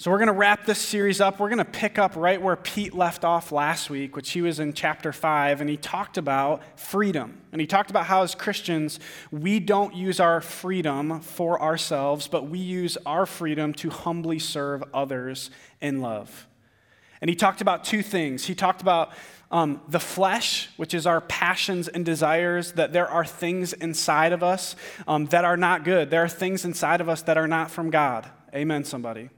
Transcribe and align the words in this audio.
So, 0.00 0.12
we're 0.12 0.18
going 0.18 0.28
to 0.28 0.32
wrap 0.32 0.64
this 0.64 0.78
series 0.78 1.20
up. 1.20 1.40
We're 1.40 1.48
going 1.48 1.58
to 1.58 1.64
pick 1.64 1.98
up 1.98 2.14
right 2.14 2.40
where 2.40 2.54
Pete 2.54 2.94
left 2.94 3.24
off 3.24 3.50
last 3.50 3.90
week, 3.90 4.14
which 4.14 4.30
he 4.30 4.40
was 4.40 4.60
in 4.60 4.72
chapter 4.72 5.12
5, 5.12 5.60
and 5.60 5.68
he 5.68 5.76
talked 5.76 6.16
about 6.16 6.62
freedom. 6.78 7.40
And 7.50 7.60
he 7.60 7.66
talked 7.66 7.90
about 7.90 8.06
how, 8.06 8.22
as 8.22 8.36
Christians, 8.36 9.00
we 9.32 9.58
don't 9.58 9.96
use 9.96 10.20
our 10.20 10.40
freedom 10.40 11.18
for 11.18 11.60
ourselves, 11.60 12.28
but 12.28 12.48
we 12.48 12.60
use 12.60 12.96
our 13.06 13.26
freedom 13.26 13.74
to 13.74 13.90
humbly 13.90 14.38
serve 14.38 14.84
others 14.94 15.50
in 15.80 16.00
love. 16.00 16.46
And 17.20 17.28
he 17.28 17.34
talked 17.34 17.60
about 17.60 17.82
two 17.82 18.04
things. 18.04 18.44
He 18.44 18.54
talked 18.54 18.80
about 18.80 19.10
um, 19.50 19.80
the 19.88 19.98
flesh, 19.98 20.68
which 20.76 20.94
is 20.94 21.08
our 21.08 21.22
passions 21.22 21.88
and 21.88 22.06
desires, 22.06 22.70
that 22.74 22.92
there 22.92 23.08
are 23.08 23.24
things 23.24 23.72
inside 23.72 24.32
of 24.32 24.44
us 24.44 24.76
um, 25.08 25.26
that 25.26 25.44
are 25.44 25.56
not 25.56 25.82
good. 25.82 26.08
There 26.08 26.22
are 26.22 26.28
things 26.28 26.64
inside 26.64 27.00
of 27.00 27.08
us 27.08 27.22
that 27.22 27.36
are 27.36 27.48
not 27.48 27.68
from 27.68 27.90
God. 27.90 28.30
Amen, 28.54 28.84
somebody. 28.84 29.30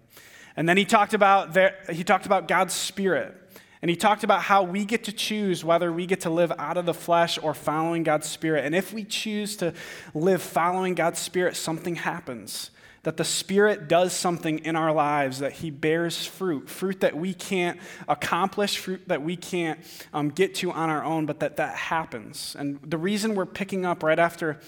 And 0.61 0.69
then 0.69 0.77
he 0.77 0.85
talked 0.85 1.15
about 1.15 1.57
he 1.89 2.05
talked 2.05 2.27
about 2.27 2.47
God's 2.47 2.75
spirit. 2.75 3.35
And 3.81 3.89
he 3.89 3.97
talked 3.97 4.25
about 4.25 4.43
how 4.43 4.63
we 4.63 4.85
get 4.85 5.05
to 5.05 5.13
choose 5.13 5.65
whether 5.65 5.91
we 5.91 6.05
get 6.05 6.21
to 6.21 6.31
live 6.31 6.53
out 6.59 6.77
of 6.77 6.85
the 6.85 6.93
flesh 6.93 7.39
or 7.43 7.55
following 7.55 8.03
God's 8.03 8.29
spirit. 8.29 8.67
And 8.67 8.75
if 8.75 8.93
we 8.93 9.05
choose 9.05 9.57
to 9.57 9.73
live 10.13 10.43
following 10.43 10.95
God's 10.95 11.19
spirit, 11.19 11.57
something 11.57 11.97
happens. 11.97 12.73
That 13.05 13.17
the 13.17 13.25
Spirit 13.25 13.89
does 13.89 14.13
something 14.13 14.59
in 14.59 14.77
our 14.77 14.93
lives, 14.93 15.39
that 15.39 15.53
He 15.53 15.71
bears 15.71 16.27
fruit, 16.27 16.69
fruit 16.69 17.01
that 17.01 17.17
we 17.17 17.33
can't 17.33 17.81
accomplish, 18.07 18.77
fruit 18.77 19.09
that 19.09 19.23
we 19.23 19.37
can't 19.37 19.81
um, 20.13 20.29
get 20.29 20.57
to 20.57 20.73
on 20.73 20.91
our 20.91 21.03
own, 21.03 21.25
but 21.25 21.41
that 21.41 21.57
that 21.57 21.75
happens. 21.75 22.55
And 22.59 22.79
the 22.83 22.99
reason 22.99 23.35
we're 23.35 23.47
picking 23.47 23.87
up 23.87 24.03
right 24.03 24.19
after, 24.19 24.61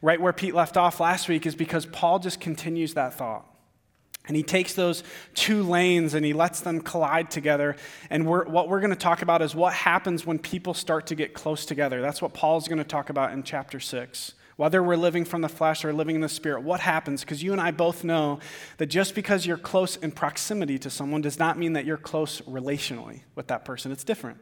right 0.00 0.20
where 0.20 0.32
Pete 0.32 0.54
left 0.54 0.76
off 0.76 1.00
last 1.00 1.28
week, 1.28 1.44
is 1.44 1.56
because 1.56 1.86
Paul 1.86 2.20
just 2.20 2.38
continues 2.38 2.94
that 2.94 3.14
thought. 3.14 3.49
And 4.30 4.36
he 4.36 4.44
takes 4.44 4.74
those 4.74 5.02
two 5.34 5.64
lanes 5.64 6.14
and 6.14 6.24
he 6.24 6.32
lets 6.32 6.60
them 6.60 6.82
collide 6.82 7.32
together. 7.32 7.74
And 8.10 8.28
we're, 8.28 8.44
what 8.44 8.68
we're 8.68 8.78
going 8.78 8.90
to 8.90 8.96
talk 8.96 9.22
about 9.22 9.42
is 9.42 9.56
what 9.56 9.72
happens 9.72 10.24
when 10.24 10.38
people 10.38 10.72
start 10.72 11.08
to 11.08 11.16
get 11.16 11.34
close 11.34 11.66
together. 11.66 12.00
That's 12.00 12.22
what 12.22 12.32
Paul's 12.32 12.68
going 12.68 12.78
to 12.78 12.84
talk 12.84 13.10
about 13.10 13.32
in 13.32 13.42
chapter 13.42 13.80
6. 13.80 14.34
Whether 14.54 14.84
we're 14.84 14.94
living 14.94 15.24
from 15.24 15.40
the 15.40 15.48
flesh 15.48 15.84
or 15.84 15.92
living 15.92 16.14
in 16.14 16.20
the 16.20 16.28
spirit, 16.28 16.62
what 16.62 16.78
happens? 16.78 17.22
Because 17.22 17.42
you 17.42 17.50
and 17.50 17.60
I 17.60 17.72
both 17.72 18.04
know 18.04 18.38
that 18.76 18.86
just 18.86 19.16
because 19.16 19.46
you're 19.46 19.58
close 19.58 19.96
in 19.96 20.12
proximity 20.12 20.78
to 20.78 20.90
someone 20.90 21.22
does 21.22 21.40
not 21.40 21.58
mean 21.58 21.72
that 21.72 21.84
you're 21.84 21.96
close 21.96 22.40
relationally 22.42 23.22
with 23.34 23.48
that 23.48 23.64
person. 23.64 23.90
It's 23.90 24.04
different. 24.04 24.38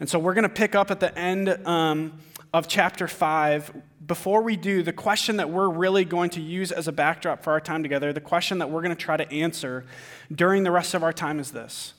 And 0.00 0.08
so 0.08 0.18
we're 0.18 0.34
going 0.34 0.42
to 0.42 0.48
pick 0.48 0.74
up 0.74 0.90
at 0.90 0.98
the 0.98 1.16
end 1.16 1.50
um, 1.68 2.18
of 2.54 2.68
chapter 2.68 3.08
5 3.08 3.82
before 4.06 4.42
we 4.42 4.54
do, 4.54 4.84
the 4.84 4.92
question 4.92 5.38
that 5.38 5.50
we're 5.50 5.68
really 5.68 6.04
going 6.04 6.30
to 6.30 6.40
use 6.40 6.70
as 6.70 6.86
a 6.86 6.92
backdrop 6.92 7.42
for 7.42 7.50
our 7.52 7.60
time 7.60 7.82
together, 7.82 8.12
the 8.12 8.20
question 8.20 8.58
that 8.58 8.70
we're 8.70 8.80
going 8.80 8.94
to 8.94 9.02
try 9.02 9.16
to 9.16 9.28
answer 9.32 9.84
during 10.32 10.62
the 10.62 10.70
rest 10.70 10.94
of 10.94 11.02
our 11.02 11.12
time 11.12 11.40
is 11.40 11.50
this 11.50 11.94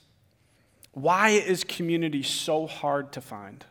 Why 0.92 1.28
is 1.28 1.62
community 1.62 2.22
so 2.22 2.66
hard 2.66 3.12
to 3.12 3.20
find? 3.20 3.66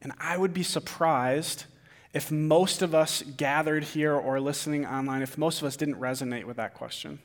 And 0.00 0.12
I 0.20 0.38
would 0.38 0.54
be 0.54 0.62
surprised 0.62 1.64
if 2.12 2.30
most 2.30 2.80
of 2.80 2.94
us 2.94 3.22
gathered 3.36 3.82
here 3.82 4.14
or 4.14 4.40
listening 4.40 4.86
online, 4.86 5.20
if 5.20 5.36
most 5.36 5.60
of 5.60 5.66
us 5.66 5.76
didn't 5.76 5.96
resonate 5.96 6.44
with 6.44 6.58
that 6.58 6.74
question, 6.74 7.18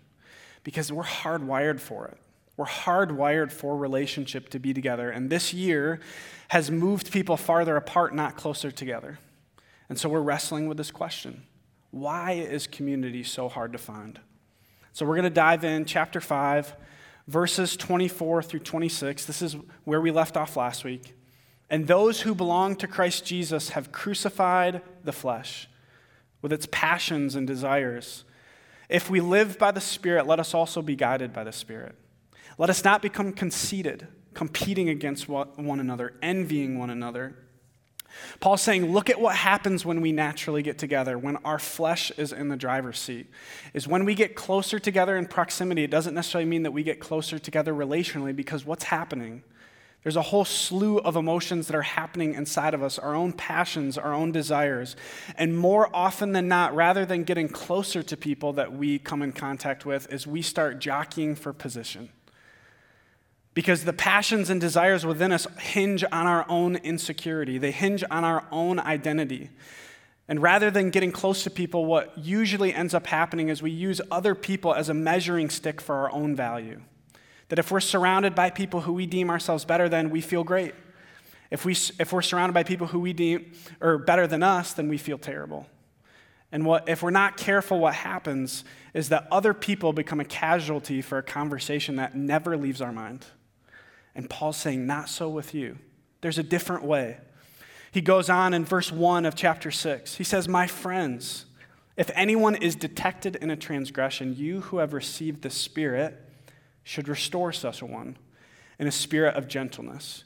because 0.64 0.92
we're 0.92 1.03
hardwired 1.03 1.80
for 1.80 2.08
it. 2.08 2.18
We're 2.57 2.66
hardwired 2.66 3.52
for 3.52 3.77
relationship 3.77 4.49
to 4.49 4.59
be 4.59 4.73
together. 4.73 5.09
And 5.09 5.30
this 5.30 5.53
year 5.53 5.99
has 6.49 6.69
moved 6.69 7.11
people 7.11 7.38
farther 7.38 7.75
apart, 7.75 8.13
not 8.13 8.35
closer 8.35 8.71
together. 8.71 9.19
And 9.89 9.97
so 9.97 10.09
we're 10.09 10.21
wrestling 10.21 10.67
with 10.67 10.77
this 10.77 10.91
question 10.91 11.44
Why 11.91 12.34
is 12.34 12.67
community 12.67 13.23
so 13.23 13.50
hard 13.50 13.72
to 13.73 13.78
find? 13.78 14.19
So 14.94 15.06
we're 15.06 15.16
going 15.16 15.23
to 15.23 15.29
dive 15.29 15.63
in, 15.63 15.85
chapter 15.85 16.19
5, 16.19 16.75
verses 17.28 17.78
24 17.78 18.44
through 18.44 18.59
26. 18.59 19.25
This 19.25 19.41
is 19.41 19.56
where 19.85 20.01
we 20.01 20.11
left 20.11 20.35
off 20.35 20.57
last 20.57 20.84
week. 20.84 21.13
And 21.69 21.88
those 21.88 22.22
who 22.22 22.35
belong 22.35 22.75
to 22.78 22.88
Christ 22.88 23.25
Jesus 23.25 23.69
have 23.69 23.94
crucified 23.94 24.81
the 25.06 25.13
flesh 25.13 25.69
with 26.41 26.51
its 26.51 26.67
passions 26.69 27.35
and 27.35 27.47
desires. 27.47 28.25
If 28.90 29.09
we 29.09 29.22
live 29.22 29.57
by 29.57 29.72
the 29.72 29.79
Spirit, 29.79 30.28
let 30.28 30.40
us 30.40 30.53
also 30.53 30.81
be 30.81 30.97
guided 30.97 31.31
by 31.31 31.45
the 31.45 31.53
Spirit. 31.53 31.95
Let 32.61 32.69
us 32.69 32.83
not 32.83 33.01
become 33.01 33.33
conceited, 33.33 34.07
competing 34.35 34.88
against 34.88 35.27
one 35.27 35.79
another, 35.79 36.13
envying 36.22 36.77
one 36.77 36.91
another. 36.91 37.33
Paul's 38.39 38.61
saying, 38.61 38.94
look 38.94 39.09
at 39.09 39.19
what 39.19 39.35
happens 39.35 39.83
when 39.83 39.99
we 39.99 40.11
naturally 40.11 40.61
get 40.61 40.77
together, 40.77 41.17
when 41.17 41.38
our 41.38 41.57
flesh 41.57 42.11
is 42.17 42.31
in 42.31 42.49
the 42.49 42.55
driver's 42.55 42.99
seat. 42.99 43.31
Is 43.73 43.88
when 43.88 44.05
we 44.05 44.13
get 44.13 44.35
closer 44.35 44.77
together 44.77 45.17
in 45.17 45.25
proximity, 45.25 45.83
it 45.83 45.89
doesn't 45.89 46.13
necessarily 46.13 46.47
mean 46.47 46.61
that 46.61 46.69
we 46.69 46.83
get 46.83 46.99
closer 46.99 47.39
together 47.39 47.73
relationally, 47.73 48.35
because 48.35 48.63
what's 48.63 48.83
happening? 48.83 49.41
There's 50.03 50.16
a 50.16 50.22
whole 50.22 50.45
slew 50.45 50.99
of 50.99 51.16
emotions 51.16 51.66
that 51.66 51.75
are 51.75 51.81
happening 51.81 52.35
inside 52.35 52.75
of 52.75 52.83
us, 52.83 52.99
our 52.99 53.16
own 53.16 53.33
passions, 53.33 53.97
our 53.97 54.13
own 54.13 54.31
desires. 54.31 54.95
And 55.35 55.57
more 55.57 55.89
often 55.95 56.33
than 56.33 56.47
not, 56.47 56.75
rather 56.75 57.07
than 57.07 57.23
getting 57.23 57.49
closer 57.49 58.03
to 58.03 58.16
people 58.16 58.53
that 58.53 58.72
we 58.72 58.99
come 58.99 59.23
in 59.23 59.31
contact 59.31 59.83
with, 59.83 60.13
is 60.13 60.28
we 60.28 60.43
start 60.43 60.78
jockeying 60.78 61.33
for 61.33 61.53
position. 61.53 62.09
Because 63.53 63.84
the 63.84 63.94
passions 63.94 64.50
and 64.50 64.62
desires 64.62 65.06
within 65.06 65.31
us 65.31 65.45
hinge 65.59 66.06
on 66.12 66.25
our 66.25 66.45
own 66.47 66.78
insecurity, 66.78 67.57
they 67.57 67.72
hinge 67.72 68.03
on 68.09 68.23
our 68.23 68.45
own 68.51 68.79
identity. 68.79 69.50
And 70.28 70.41
rather 70.41 70.72
than 70.72 70.89
getting 70.91 71.12
close 71.12 71.44
to 71.44 71.50
people, 71.50 71.85
what 71.85 72.17
usually 72.17 72.73
ends 72.73 72.94
up 72.94 73.07
happening 73.07 73.50
is 73.50 73.61
we 73.61 73.72
use 73.72 74.00
other 74.09 74.34
people 74.34 74.73
as 74.73 74.88
a 74.88 74.94
measuring 74.94 75.50
stick 75.50 75.81
for 75.81 75.95
our 75.95 76.11
own 76.13 76.35
value. 76.35 76.81
That 77.50 77.59
if 77.59 77.69
we're 77.69 77.81
surrounded 77.81 78.34
by 78.34 78.50
people 78.50 78.81
who 78.81 78.94
we 78.94 79.06
deem 79.06 79.29
ourselves 79.29 79.66
better 79.66 79.90
than, 79.90 80.09
we 80.09 80.22
feel 80.22 80.45
great. 80.45 80.73
If, 81.50 81.66
we, 81.66 81.73
if 82.00 82.13
we're 82.13 82.22
surrounded 82.22 82.53
by 82.53 82.63
people 82.63 82.88
who 82.88 83.01
we 83.01 83.11
deem 83.11 83.51
are 83.81 83.97
better 83.97 84.25
than 84.25 84.41
us, 84.41 84.72
then 84.72 84.88
we 84.88 84.97
feel 84.97 85.17
terrible. 85.17 85.67
And 86.53 86.66
what, 86.66 86.88
if 86.88 87.03
we're 87.03 87.09
not 87.09 87.35
careful, 87.35 87.79
what 87.79 87.95
happens 87.95 88.63
is 88.94 89.09
that 89.09 89.28
other 89.31 89.53
people 89.53 89.91
become 89.91 90.22
a 90.22 90.25
casualty 90.25 91.01
for 91.01 91.17
a 91.17 91.23
conversation 91.23 91.97
that 91.97 92.16
never 92.16 92.56
leaves 92.56 92.81
our 92.81 92.94
mind. 92.94 93.25
And 94.16 94.29
Paul's 94.29 94.57
saying, 94.57 94.85
Not 94.85 95.09
so 95.09 95.29
with 95.29 95.53
you. 95.53 95.77
There's 96.22 96.38
a 96.38 96.44
different 96.44 96.83
way. 96.83 97.17
He 97.91 98.01
goes 98.01 98.29
on 98.29 98.53
in 98.53 98.63
verse 98.63 98.91
1 98.91 99.25
of 99.25 99.35
chapter 99.35 99.72
6. 99.72 100.16
He 100.16 100.23
says, 100.23 100.47
My 100.47 100.67
friends, 100.67 101.45
if 101.97 102.09
anyone 102.16 102.55
is 102.55 102.75
detected 102.75 103.35
in 103.35 103.51
a 103.51 103.55
transgression, 103.55 104.35
you 104.35 104.61
who 104.61 104.77
have 104.77 104.94
received 104.94 105.41
the 105.41 105.49
Spirit 105.49 106.17
should 106.83 107.07
restore 107.07 107.51
such 107.51 107.81
a 107.81 107.85
one 107.85 108.17
in 108.79 108.88
a 108.88 108.91
spirit 108.91 109.35
of 109.35 109.47
gentleness. 109.47 110.23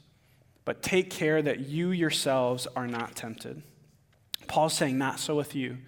But 0.64 0.82
take 0.82 1.10
care 1.10 1.42
that 1.42 1.60
you 1.60 1.90
yourselves 1.90 2.66
are 2.74 2.86
not 2.86 3.14
tempted. 3.14 3.62
Paul's 4.48 4.74
saying, 4.74 4.96
Not 4.96 5.20
so 5.20 5.36
with 5.36 5.54
you. 5.54 5.78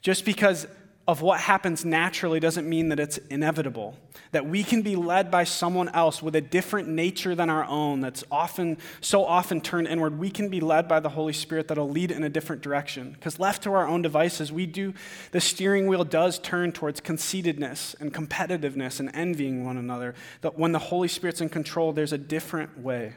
Just 0.00 0.24
because 0.24 0.66
of 1.08 1.22
what 1.22 1.40
happens 1.40 1.86
naturally 1.86 2.38
doesn't 2.38 2.68
mean 2.68 2.90
that 2.90 3.00
it's 3.00 3.16
inevitable. 3.30 3.96
That 4.32 4.46
we 4.46 4.62
can 4.62 4.82
be 4.82 4.94
led 4.94 5.30
by 5.30 5.44
someone 5.44 5.88
else 5.88 6.22
with 6.22 6.36
a 6.36 6.42
different 6.42 6.86
nature 6.86 7.34
than 7.34 7.48
our 7.48 7.64
own, 7.64 8.02
that's 8.02 8.24
often, 8.30 8.76
so 9.00 9.24
often 9.24 9.62
turned 9.62 9.88
inward. 9.88 10.18
We 10.18 10.28
can 10.28 10.50
be 10.50 10.60
led 10.60 10.86
by 10.86 11.00
the 11.00 11.08
Holy 11.08 11.32
Spirit 11.32 11.68
that'll 11.68 11.88
lead 11.88 12.10
in 12.10 12.24
a 12.24 12.28
different 12.28 12.60
direction. 12.60 13.12
Because 13.12 13.40
left 13.40 13.62
to 13.62 13.72
our 13.72 13.88
own 13.88 14.02
devices, 14.02 14.52
we 14.52 14.66
do, 14.66 14.92
the 15.32 15.40
steering 15.40 15.86
wheel 15.86 16.04
does 16.04 16.38
turn 16.38 16.72
towards 16.72 17.00
conceitedness 17.00 17.96
and 17.98 18.12
competitiveness 18.12 19.00
and 19.00 19.10
envying 19.14 19.64
one 19.64 19.78
another. 19.78 20.14
That 20.42 20.58
when 20.58 20.72
the 20.72 20.78
Holy 20.78 21.08
Spirit's 21.08 21.40
in 21.40 21.48
control, 21.48 21.94
there's 21.94 22.12
a 22.12 22.18
different 22.18 22.78
way. 22.78 23.14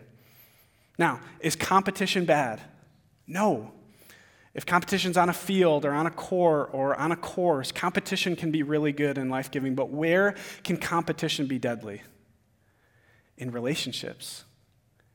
Now, 0.97 1.19
is 1.41 1.57
competition 1.57 2.23
bad? 2.23 2.61
No. 3.27 3.73
If 4.53 4.65
competition's 4.65 5.15
on 5.15 5.29
a 5.29 5.33
field 5.33 5.85
or 5.85 5.93
on 5.93 6.05
a 6.05 6.11
core 6.11 6.67
or 6.67 6.95
on 6.95 7.11
a 7.11 7.15
course, 7.15 7.71
competition 7.71 8.35
can 8.35 8.51
be 8.51 8.63
really 8.63 8.91
good 8.91 9.17
and 9.17 9.31
life 9.31 9.49
giving, 9.49 9.75
but 9.75 9.89
where 9.89 10.35
can 10.63 10.77
competition 10.77 11.47
be 11.47 11.57
deadly? 11.57 12.01
In 13.37 13.51
relationships, 13.51 14.43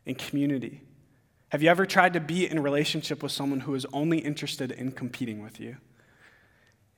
in 0.07 0.15
community. 0.15 0.81
Have 1.51 1.63
you 1.63 1.69
ever 1.69 1.87
tried 1.87 2.15
to 2.15 2.21
be 2.21 2.49
in 2.49 2.61
relationship 2.61 3.23
with 3.23 3.31
someone 3.31 3.61
who 3.61 3.75
is 3.75 3.87
only 3.93 4.19
interested 4.19 4.73
in 4.73 4.93
competing 4.93 5.43
with 5.43 5.61
you? 5.61 5.77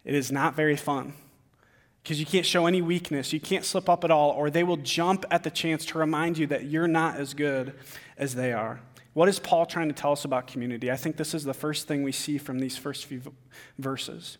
It 0.04 0.14
is 0.14 0.30
not 0.30 0.54
very 0.54 0.76
fun 0.76 1.14
because 2.02 2.20
you 2.20 2.24
can't 2.24 2.46
show 2.46 2.66
any 2.66 2.80
weakness, 2.80 3.32
you 3.32 3.40
can't 3.40 3.64
slip 3.64 3.88
up 3.88 4.04
at 4.04 4.10
all, 4.10 4.30
or 4.30 4.48
they 4.48 4.62
will 4.62 4.78
jump 4.78 5.26
at 5.30 5.42
the 5.42 5.50
chance 5.50 5.84
to 5.84 5.98
remind 5.98 6.38
you 6.38 6.46
that 6.46 6.64
you're 6.64 6.88
not 6.88 7.16
as 7.16 7.34
good 7.34 7.74
as 8.16 8.34
they 8.34 8.52
are. 8.52 8.80
What 9.14 9.28
is 9.28 9.38
Paul 9.38 9.66
trying 9.66 9.88
to 9.88 9.94
tell 9.94 10.12
us 10.12 10.24
about 10.24 10.46
community? 10.46 10.90
I 10.90 10.96
think 10.96 11.16
this 11.16 11.34
is 11.34 11.44
the 11.44 11.54
first 11.54 11.88
thing 11.88 12.02
we 12.02 12.12
see 12.12 12.38
from 12.38 12.58
these 12.60 12.76
first 12.76 13.06
few 13.06 13.20
verses. 13.78 14.38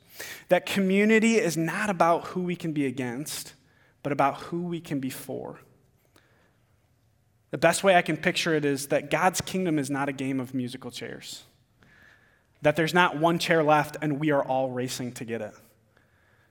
That 0.49 0.67
community 0.67 1.37
is 1.37 1.56
not 1.56 1.91
about 1.91 2.26
who 2.29 2.43
we 2.43 2.55
can 2.55 2.73
be 2.73 2.87
against, 2.87 3.55
but 4.03 4.12
about 4.12 4.37
who 4.37 4.62
we 4.62 4.81
can 4.81 5.00
be 5.00 5.11
for. 5.11 5.59
The 7.50 7.59
best 7.59 7.82
way 7.82 7.97
I 7.97 8.03
can 8.03 8.17
picture 8.17 8.55
it 8.55 8.65
is 8.65 8.88
that 8.88 9.11
God's 9.11 9.41
kingdom 9.41 9.79
is 9.79 9.91
not 9.91 10.09
a 10.09 10.12
game 10.12 10.38
of 10.38 10.55
musical 10.55 10.91
chairs. 10.91 11.44
That 12.62 12.76
there's 12.76 12.94
not 12.94 13.17
one 13.17 13.38
chair 13.38 13.62
left 13.62 13.97
and 14.03 14.21
we 14.21 14.31
are 14.31 14.44
all 14.44 14.71
racing 14.71 15.12
to 15.12 15.25
get 15.25 15.41
it. 15.41 15.55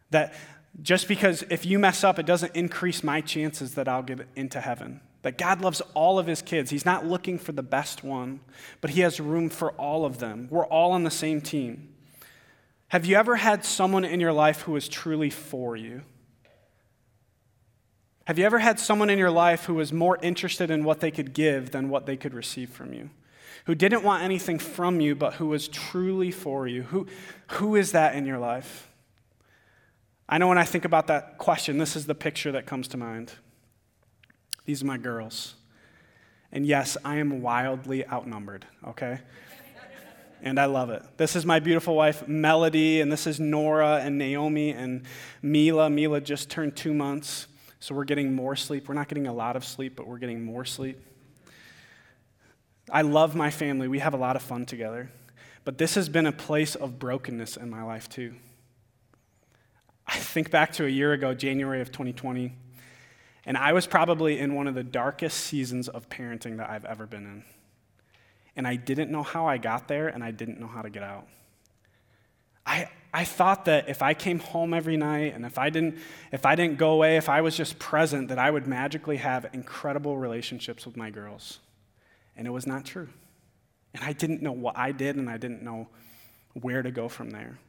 That 0.10 0.34
Just 0.82 1.08
because 1.08 1.44
if 1.50 1.66
you 1.66 1.80
mess 1.80 2.04
up, 2.04 2.20
it 2.20 2.26
doesn't 2.26 2.56
increase 2.56 3.04
my 3.04 3.22
chances 3.22 3.76
that 3.76 3.88
I'll 3.88 4.04
get 4.04 4.28
into 4.36 4.60
heaven. 4.60 5.02
That 5.28 5.38
God 5.38 5.60
loves 5.60 5.82
all 5.94 6.20
of 6.20 6.26
his 6.26 6.42
kids. 6.42 6.70
He's 6.70 6.86
not 6.86 7.06
looking 7.06 7.38
for 7.38 7.52
the 7.52 7.62
best 7.62 8.02
one, 8.02 8.40
but 8.80 8.92
he 8.92 9.02
has 9.02 9.20
room 9.20 9.50
for 9.50 9.74
all 9.74 10.06
of 10.06 10.20
them. 10.20 10.48
We're 10.50 10.66
all 10.66 10.94
on 10.94 11.04
the 11.04 11.12
same 11.12 11.42
team. 11.42 11.90
Have 12.88 13.06
you 13.06 13.18
ever 13.18 13.36
had 13.36 13.66
someone 13.66 14.06
in 14.06 14.22
your 14.22 14.32
life 14.32 14.62
who 14.62 14.72
was 14.72 14.88
truly 14.88 15.30
for 15.30 15.76
you? 15.76 16.04
Have 18.24 18.40
you 18.40 18.46
ever 18.46 18.60
had 18.60 18.80
someone 18.80 19.10
in 19.10 19.20
your 19.20 19.30
life 19.30 19.66
who 19.66 19.74
was 19.74 19.92
more 19.92 20.18
interested 20.22 20.72
in 20.72 20.86
what 20.86 21.02
they 21.02 21.12
could 21.12 21.34
give 21.34 21.72
than 21.72 21.90
what 21.90 22.06
they 22.06 22.16
could 22.16 22.34
receive 22.34 22.70
from 22.70 22.94
you? 22.94 23.10
Who 23.66 23.76
didn't 23.76 24.04
want 24.04 24.24
anything 24.24 24.60
from 24.60 25.02
you, 25.02 25.14
but 25.14 25.34
who 25.34 25.48
was 25.48 25.68
truly 25.68 26.32
for 26.32 26.70
you? 26.70 26.84
Who, 26.84 27.06
who 27.48 27.76
is 27.76 27.92
that 27.92 28.16
in 28.16 28.26
your 28.26 28.40
life? 28.40 28.90
I 30.30 30.38
know 30.38 30.48
when 30.48 30.58
I 30.58 30.64
think 30.64 30.86
about 30.86 31.08
that 31.08 31.38
question, 31.38 31.80
this 31.80 31.98
is 31.98 32.06
the 32.06 32.16
picture 32.16 32.54
that 32.54 32.66
comes 32.66 32.88
to 32.88 32.98
mind. 32.98 33.34
These 34.68 34.84
are 34.84 34.86
my 34.86 34.98
girls. 34.98 35.56
And 36.52 36.66
yes, 36.66 36.98
I 37.06 37.16
am 37.16 37.42
wildly 37.42 38.06
outnumbered, 38.06 38.66
okay? 38.86 39.20
and 40.44 40.60
I 40.60 40.66
love 40.66 40.90
it. 40.90 41.04
This 41.16 41.38
is 41.38 41.46
my 41.46 41.60
beautiful 41.60 41.96
wife, 41.96 42.28
Melody, 42.28 43.00
and 43.00 43.10
this 43.10 43.28
is 43.28 43.40
Nora 43.40 44.02
and 44.04 44.18
Naomi 44.18 44.72
and 44.72 45.04
Mila. 45.42 45.90
Mila 45.90 46.20
just 46.20 46.50
turned 46.50 46.76
two 46.76 46.94
months, 46.94 47.48
so 47.80 47.96
we're 47.96 48.04
getting 48.04 48.36
more 48.36 48.58
sleep. 48.58 48.90
We're 48.90 48.96
not 48.96 49.08
getting 49.08 49.26
a 49.28 49.34
lot 49.34 49.56
of 49.56 49.64
sleep, 49.64 49.96
but 49.96 50.06
we're 50.06 50.18
getting 50.18 50.44
more 50.44 50.66
sleep. 50.66 51.00
I 52.92 53.04
love 53.04 53.36
my 53.36 53.50
family. 53.50 53.88
We 53.88 54.00
have 54.00 54.14
a 54.14 54.18
lot 54.18 54.36
of 54.36 54.42
fun 54.42 54.66
together. 54.66 55.10
But 55.64 55.78
this 55.78 55.96
has 55.96 56.10
been 56.10 56.26
a 56.26 56.34
place 56.34 56.76
of 56.76 57.00
brokenness 57.00 57.56
in 57.56 57.70
my 57.70 57.84
life, 57.84 58.10
too. 58.10 58.36
I 60.06 60.18
think 60.18 60.52
back 60.52 60.74
to 60.74 60.86
a 60.86 60.90
year 60.90 61.14
ago, 61.14 61.34
January 61.34 61.80
of 61.80 61.94
2020, 61.94 62.54
and 63.48 63.58
I 63.58 63.74
was 63.74 63.88
probably 63.88 64.38
in 64.38 64.54
one 64.54 64.68
of 64.68 64.76
the 64.76 64.84
darkest 64.84 65.38
seasons 65.38 65.88
of 65.88 66.08
parenting 66.10 66.58
that 66.58 66.70
I've 66.70 66.86
ever 66.86 67.08
been 67.08 67.26
in 67.26 67.44
and 68.58 68.68
I 68.68 68.76
didn't 68.76 69.12
know 69.12 69.22
how 69.22 69.46
I 69.46 69.60
got 69.60 69.88
there, 69.88 70.08
and 70.08 70.24
I 70.24 70.32
didn't 70.32 70.60
know 70.60 70.68
how 70.68 70.82
to 70.82 70.90
get 70.90 71.04
out. 71.04 71.28
I, 72.66 72.90
I 73.14 73.24
thought 73.24 73.66
that 73.66 73.88
if 73.88 74.02
I 74.02 74.16
came 74.16 74.40
home 74.40 74.74
every 74.74 74.98
night 74.98 75.34
and 75.36 75.46
if 75.46 75.58
I, 75.58 75.70
didn't, 75.70 76.00
if 76.34 76.46
I 76.46 76.56
didn't 76.56 76.78
go 76.78 76.90
away, 76.90 77.16
if 77.16 77.30
I 77.30 77.40
was 77.40 77.56
just 77.56 77.80
present, 77.80 78.28
that 78.28 78.40
I 78.40 78.52
would 78.52 78.68
magically 78.68 79.18
have 79.18 79.46
incredible 79.54 80.18
relationships 80.18 80.86
with 80.86 80.98
my 80.98 81.12
girls. 81.12 81.60
And 82.36 82.46
it 82.46 82.50
was 82.50 82.68
not 82.68 82.84
true. 82.84 83.08
And 83.94 84.04
I 84.04 84.12
didn't 84.12 84.42
know 84.42 84.52
what 84.52 84.76
I 84.76 84.92
did, 84.92 85.16
and 85.16 85.30
I 85.30 85.38
didn't 85.38 85.62
know 85.62 85.88
where 86.54 86.82
to 86.82 86.92
go 86.92 87.08
from 87.08 87.30
there. 87.30 87.60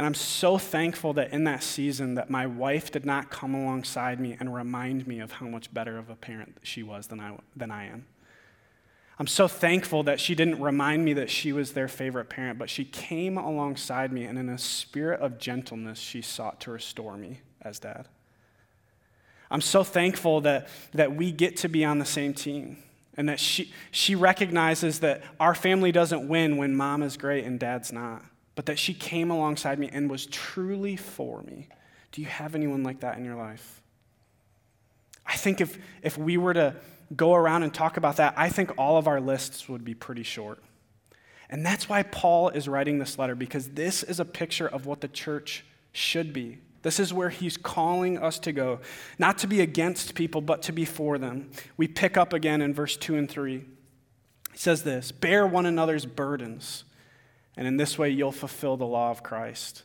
And 0.00 0.06
I'm 0.06 0.14
so 0.14 0.56
thankful 0.56 1.12
that 1.12 1.30
in 1.30 1.44
that 1.44 1.62
season 1.62 2.14
that 2.14 2.30
my 2.30 2.46
wife 2.46 2.90
did 2.90 3.04
not 3.04 3.28
come 3.28 3.54
alongside 3.54 4.18
me 4.18 4.34
and 4.40 4.54
remind 4.54 5.06
me 5.06 5.20
of 5.20 5.32
how 5.32 5.46
much 5.46 5.74
better 5.74 5.98
of 5.98 6.08
a 6.08 6.16
parent 6.16 6.56
she 6.62 6.82
was 6.82 7.08
than 7.08 7.20
I, 7.20 7.36
than 7.54 7.70
I 7.70 7.84
am. 7.84 8.06
I'm 9.18 9.26
so 9.26 9.46
thankful 9.46 10.02
that 10.04 10.18
she 10.18 10.34
didn't 10.34 10.58
remind 10.58 11.04
me 11.04 11.12
that 11.12 11.28
she 11.28 11.52
was 11.52 11.74
their 11.74 11.86
favorite 11.86 12.30
parent, 12.30 12.58
but 12.58 12.70
she 12.70 12.86
came 12.86 13.36
alongside 13.36 14.10
me, 14.10 14.24
and 14.24 14.38
in 14.38 14.48
a 14.48 14.56
spirit 14.56 15.20
of 15.20 15.36
gentleness, 15.36 15.98
she 15.98 16.22
sought 16.22 16.62
to 16.62 16.70
restore 16.70 17.18
me 17.18 17.40
as 17.60 17.78
dad. 17.78 18.08
I'm 19.50 19.60
so 19.60 19.84
thankful 19.84 20.40
that, 20.40 20.68
that 20.94 21.14
we 21.14 21.30
get 21.30 21.58
to 21.58 21.68
be 21.68 21.84
on 21.84 21.98
the 21.98 22.06
same 22.06 22.32
team 22.32 22.82
and 23.18 23.28
that 23.28 23.38
she, 23.38 23.70
she 23.90 24.14
recognizes 24.14 25.00
that 25.00 25.20
our 25.38 25.54
family 25.54 25.92
doesn't 25.92 26.26
win 26.26 26.56
when 26.56 26.74
mom 26.74 27.02
is 27.02 27.18
great 27.18 27.44
and 27.44 27.60
dad's 27.60 27.92
not, 27.92 28.24
but 28.60 28.66
that 28.66 28.78
she 28.78 28.92
came 28.92 29.30
alongside 29.30 29.78
me 29.78 29.88
and 29.90 30.10
was 30.10 30.26
truly 30.26 30.94
for 30.94 31.40
me. 31.44 31.66
Do 32.12 32.20
you 32.20 32.26
have 32.26 32.54
anyone 32.54 32.82
like 32.82 33.00
that 33.00 33.16
in 33.16 33.24
your 33.24 33.34
life? 33.34 33.80
I 35.24 35.34
think 35.36 35.62
if, 35.62 35.78
if 36.02 36.18
we 36.18 36.36
were 36.36 36.52
to 36.52 36.76
go 37.16 37.34
around 37.34 37.62
and 37.62 37.72
talk 37.72 37.96
about 37.96 38.18
that, 38.18 38.34
I 38.36 38.50
think 38.50 38.72
all 38.76 38.98
of 38.98 39.08
our 39.08 39.18
lists 39.18 39.66
would 39.70 39.82
be 39.82 39.94
pretty 39.94 40.24
short. 40.24 40.62
And 41.48 41.64
that's 41.64 41.88
why 41.88 42.02
Paul 42.02 42.50
is 42.50 42.68
writing 42.68 42.98
this 42.98 43.18
letter, 43.18 43.34
because 43.34 43.70
this 43.70 44.02
is 44.02 44.20
a 44.20 44.26
picture 44.26 44.68
of 44.68 44.84
what 44.84 45.00
the 45.00 45.08
church 45.08 45.64
should 45.92 46.34
be. 46.34 46.58
This 46.82 47.00
is 47.00 47.14
where 47.14 47.30
he's 47.30 47.56
calling 47.56 48.18
us 48.18 48.38
to 48.40 48.52
go, 48.52 48.80
not 49.18 49.38
to 49.38 49.46
be 49.46 49.62
against 49.62 50.14
people, 50.14 50.42
but 50.42 50.60
to 50.64 50.72
be 50.72 50.84
for 50.84 51.16
them. 51.16 51.50
We 51.78 51.88
pick 51.88 52.18
up 52.18 52.34
again 52.34 52.60
in 52.60 52.74
verse 52.74 52.98
2 52.98 53.16
and 53.16 53.26
3. 53.26 53.64
He 54.52 54.58
says 54.58 54.82
this 54.82 55.12
Bear 55.12 55.46
one 55.46 55.64
another's 55.64 56.04
burdens, 56.04 56.84
and 57.56 57.66
in 57.66 57.76
this 57.76 57.98
way 57.98 58.10
you'll 58.10 58.32
fulfill 58.32 58.76
the 58.76 58.86
law 58.86 59.10
of 59.10 59.22
Christ. 59.22 59.84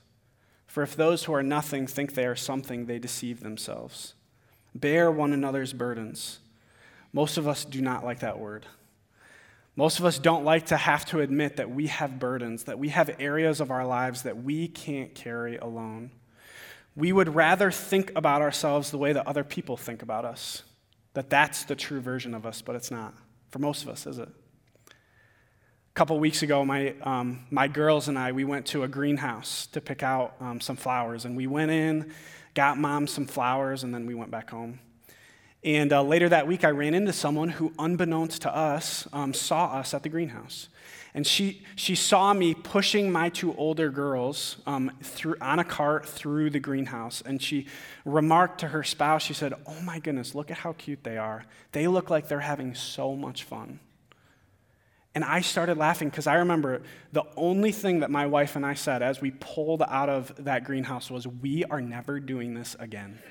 For 0.68 0.84
if 0.84 0.96
those 0.96 1.24
who 1.24 1.34
are 1.34 1.44
nothing 1.44 1.88
think 1.88 2.14
they 2.14 2.26
are 2.26 2.36
something, 2.36 2.86
they 2.86 3.00
deceive 3.00 3.42
themselves. 3.42 4.14
Bear 4.74 5.10
one 5.10 5.32
another's 5.32 5.72
burdens. 5.72 6.40
Most 7.14 7.38
of 7.38 7.48
us 7.48 7.64
do 7.64 7.82
not 7.82 8.04
like 8.04 8.20
that 8.20 8.40
word. 8.40 8.66
Most 9.78 10.00
of 10.00 10.06
us 10.06 10.20
don't 10.20 10.46
like 10.46 10.68
to 10.68 10.78
have 10.78 11.06
to 11.06 11.20
admit 11.20 11.58
that 11.58 11.70
we 11.70 11.88
have 11.88 12.20
burdens, 12.20 12.66
that 12.66 12.80
we 12.80 12.90
have 12.90 13.10
areas 13.20 13.60
of 13.60 13.72
our 13.72 13.86
lives 13.86 14.24
that 14.24 14.44
we 14.44 14.68
can't 14.68 15.14
carry 15.14 15.58
alone. 15.58 16.12
We 16.96 17.12
would 17.12 17.36
rather 17.36 17.72
think 17.72 18.12
about 18.16 18.42
ourselves 18.42 18.92
the 18.92 18.98
way 18.98 19.12
that 19.14 19.28
other 19.28 19.44
people 19.44 19.76
think 19.76 20.02
about 20.02 20.24
us, 20.24 20.64
that 21.14 21.30
that's 21.30 21.64
the 21.64 21.76
true 21.76 22.00
version 22.00 22.34
of 22.34 22.46
us, 22.46 22.62
but 22.62 22.76
it's 22.76 22.92
not. 22.92 23.14
For 23.50 23.60
most 23.60 23.84
of 23.84 23.90
us, 23.90 24.08
is 24.08 24.18
it? 24.18 24.30
Couple 25.96 26.20
weeks 26.20 26.44
ago, 26.44 26.66
my, 26.66 26.94
um, 27.04 27.46
my 27.50 27.70
girls 27.70 28.10
and 28.10 28.20
I, 28.20 28.34
we 28.34 28.44
went 28.44 28.66
to 28.68 28.84
a 28.84 28.88
greenhouse 28.90 29.68
to 29.68 29.80
pick 29.80 30.04
out 30.04 30.36
um, 30.42 30.60
some 30.60 30.76
flowers, 30.76 31.24
and 31.24 31.38
we 31.38 31.48
went 31.48 31.72
in, 31.72 32.12
got 32.54 32.78
mom 32.78 33.08
some 33.08 33.26
flowers, 33.26 33.82
and 33.82 33.94
then 33.94 34.06
we 34.06 34.14
went 34.14 34.30
back 34.30 34.50
home. 34.50 34.82
And 35.64 35.94
uh, 35.94 36.04
later 36.04 36.28
that 36.28 36.48
week, 36.48 36.66
I 36.66 36.72
ran 36.72 36.96
into 36.96 37.14
someone 37.14 37.48
who, 37.48 37.72
unbeknownst 37.80 38.42
to 38.42 38.54
us, 38.54 39.08
um, 39.14 39.34
saw 39.34 39.68
us 39.68 39.94
at 39.94 40.04
the 40.04 40.10
greenhouse. 40.10 40.68
And 41.14 41.26
she, 41.26 41.64
she 41.78 41.96
saw 41.96 42.34
me 42.34 42.54
pushing 42.54 43.10
my 43.10 43.30
two 43.30 43.56
older 43.56 43.90
girls 43.90 44.58
um, 44.66 44.92
through, 45.02 45.38
on 45.40 45.60
a 45.60 45.64
cart 45.64 46.06
through 46.06 46.50
the 46.50 46.60
greenhouse. 46.60 47.24
And 47.26 47.42
she 47.42 47.68
remarked 48.04 48.60
to 48.60 48.68
her 48.68 48.84
spouse, 48.84 49.24
she 49.24 49.34
said, 49.34 49.54
Oh 49.66 49.80
my 49.82 50.00
goodness, 50.00 50.36
look 50.36 50.52
at 50.52 50.58
how 50.58 50.74
cute 50.74 51.06
they 51.06 51.18
are. 51.18 51.46
They 51.72 51.88
look 51.88 52.10
like 52.10 52.28
they're 52.28 52.42
having 52.42 52.76
so 52.76 53.16
much 53.16 53.46
fun. 53.46 53.80
And 55.16 55.24
I 55.24 55.40
started 55.40 55.78
laughing 55.78 56.10
because 56.10 56.28
I 56.28 56.36
remember 56.36 56.82
the 57.14 57.24
only 57.38 57.72
thing 57.72 58.02
that 58.02 58.12
my 58.12 58.26
wife 58.26 58.58
and 58.58 58.66
I 58.66 58.74
said 58.74 59.02
as 59.02 59.22
we 59.22 59.32
pulled 59.32 59.82
out 59.82 60.10
of 60.10 60.34
that 60.44 60.66
greenhouse 60.66 61.10
was, 61.10 61.26
We 61.26 61.64
are 61.64 61.82
never 61.82 62.20
doing 62.20 62.54
this 62.54 62.76
again. 62.80 63.20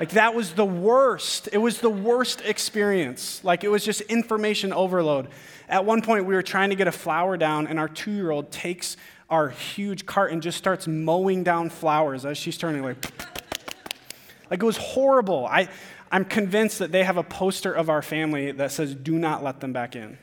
Like, 0.00 0.12
that 0.12 0.34
was 0.34 0.54
the 0.54 0.64
worst. 0.64 1.48
It 1.52 1.58
was 1.58 1.78
the 1.78 1.90
worst 1.90 2.40
experience. 2.40 3.44
Like, 3.44 3.62
it 3.62 3.68
was 3.68 3.84
just 3.84 4.00
information 4.00 4.72
overload. 4.72 5.28
At 5.68 5.84
one 5.84 6.02
point, 6.02 6.24
we 6.24 6.34
were 6.34 6.42
trying 6.42 6.70
to 6.70 6.76
get 6.76 6.88
a 6.88 6.92
flower 6.92 7.36
down, 7.36 7.68
and 7.68 7.78
our 7.78 7.88
two 7.88 8.10
year 8.10 8.32
old 8.32 8.50
takes 8.50 8.96
our 9.30 9.50
huge 9.50 10.04
cart 10.04 10.32
and 10.32 10.42
just 10.42 10.58
starts 10.58 10.88
mowing 10.88 11.44
down 11.44 11.70
flowers 11.70 12.24
as 12.26 12.36
she's 12.36 12.58
turning, 12.58 12.82
like, 12.82 12.96
like 14.50 14.60
it 14.60 14.66
was 14.66 14.78
horrible. 14.78 15.46
I, 15.46 15.68
I'm 16.10 16.24
convinced 16.24 16.80
that 16.80 16.90
they 16.90 17.04
have 17.04 17.16
a 17.16 17.22
poster 17.22 17.72
of 17.72 17.88
our 17.88 18.02
family 18.02 18.50
that 18.50 18.72
says, 18.72 18.96
Do 18.96 19.18
not 19.18 19.44
let 19.44 19.60
them 19.60 19.72
back 19.72 19.94
in. 19.94 20.18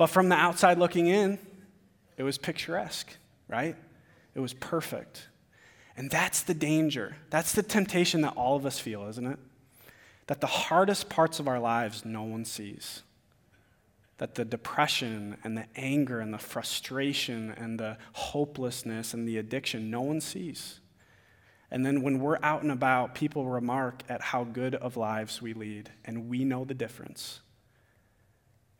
But 0.00 0.06
from 0.06 0.30
the 0.30 0.34
outside 0.34 0.78
looking 0.78 1.08
in, 1.08 1.38
it 2.16 2.22
was 2.22 2.38
picturesque, 2.38 3.18
right? 3.48 3.76
It 4.34 4.40
was 4.40 4.54
perfect. 4.54 5.28
And 5.94 6.10
that's 6.10 6.40
the 6.40 6.54
danger. 6.54 7.16
That's 7.28 7.52
the 7.52 7.62
temptation 7.62 8.22
that 8.22 8.34
all 8.34 8.56
of 8.56 8.64
us 8.64 8.78
feel, 8.78 9.06
isn't 9.08 9.26
it? 9.26 9.38
That 10.26 10.40
the 10.40 10.46
hardest 10.46 11.10
parts 11.10 11.38
of 11.38 11.46
our 11.48 11.60
lives 11.60 12.06
no 12.06 12.22
one 12.22 12.46
sees. 12.46 13.02
That 14.16 14.36
the 14.36 14.44
depression 14.46 15.36
and 15.44 15.54
the 15.54 15.66
anger 15.76 16.20
and 16.20 16.32
the 16.32 16.38
frustration 16.38 17.50
and 17.58 17.78
the 17.78 17.98
hopelessness 18.14 19.12
and 19.12 19.28
the 19.28 19.36
addiction 19.36 19.90
no 19.90 20.00
one 20.00 20.22
sees. 20.22 20.80
And 21.70 21.84
then 21.84 22.00
when 22.00 22.20
we're 22.20 22.38
out 22.42 22.62
and 22.62 22.72
about, 22.72 23.14
people 23.14 23.44
remark 23.44 24.02
at 24.08 24.22
how 24.22 24.44
good 24.44 24.74
of 24.76 24.96
lives 24.96 25.42
we 25.42 25.52
lead, 25.52 25.90
and 26.06 26.30
we 26.30 26.46
know 26.46 26.64
the 26.64 26.72
difference. 26.72 27.40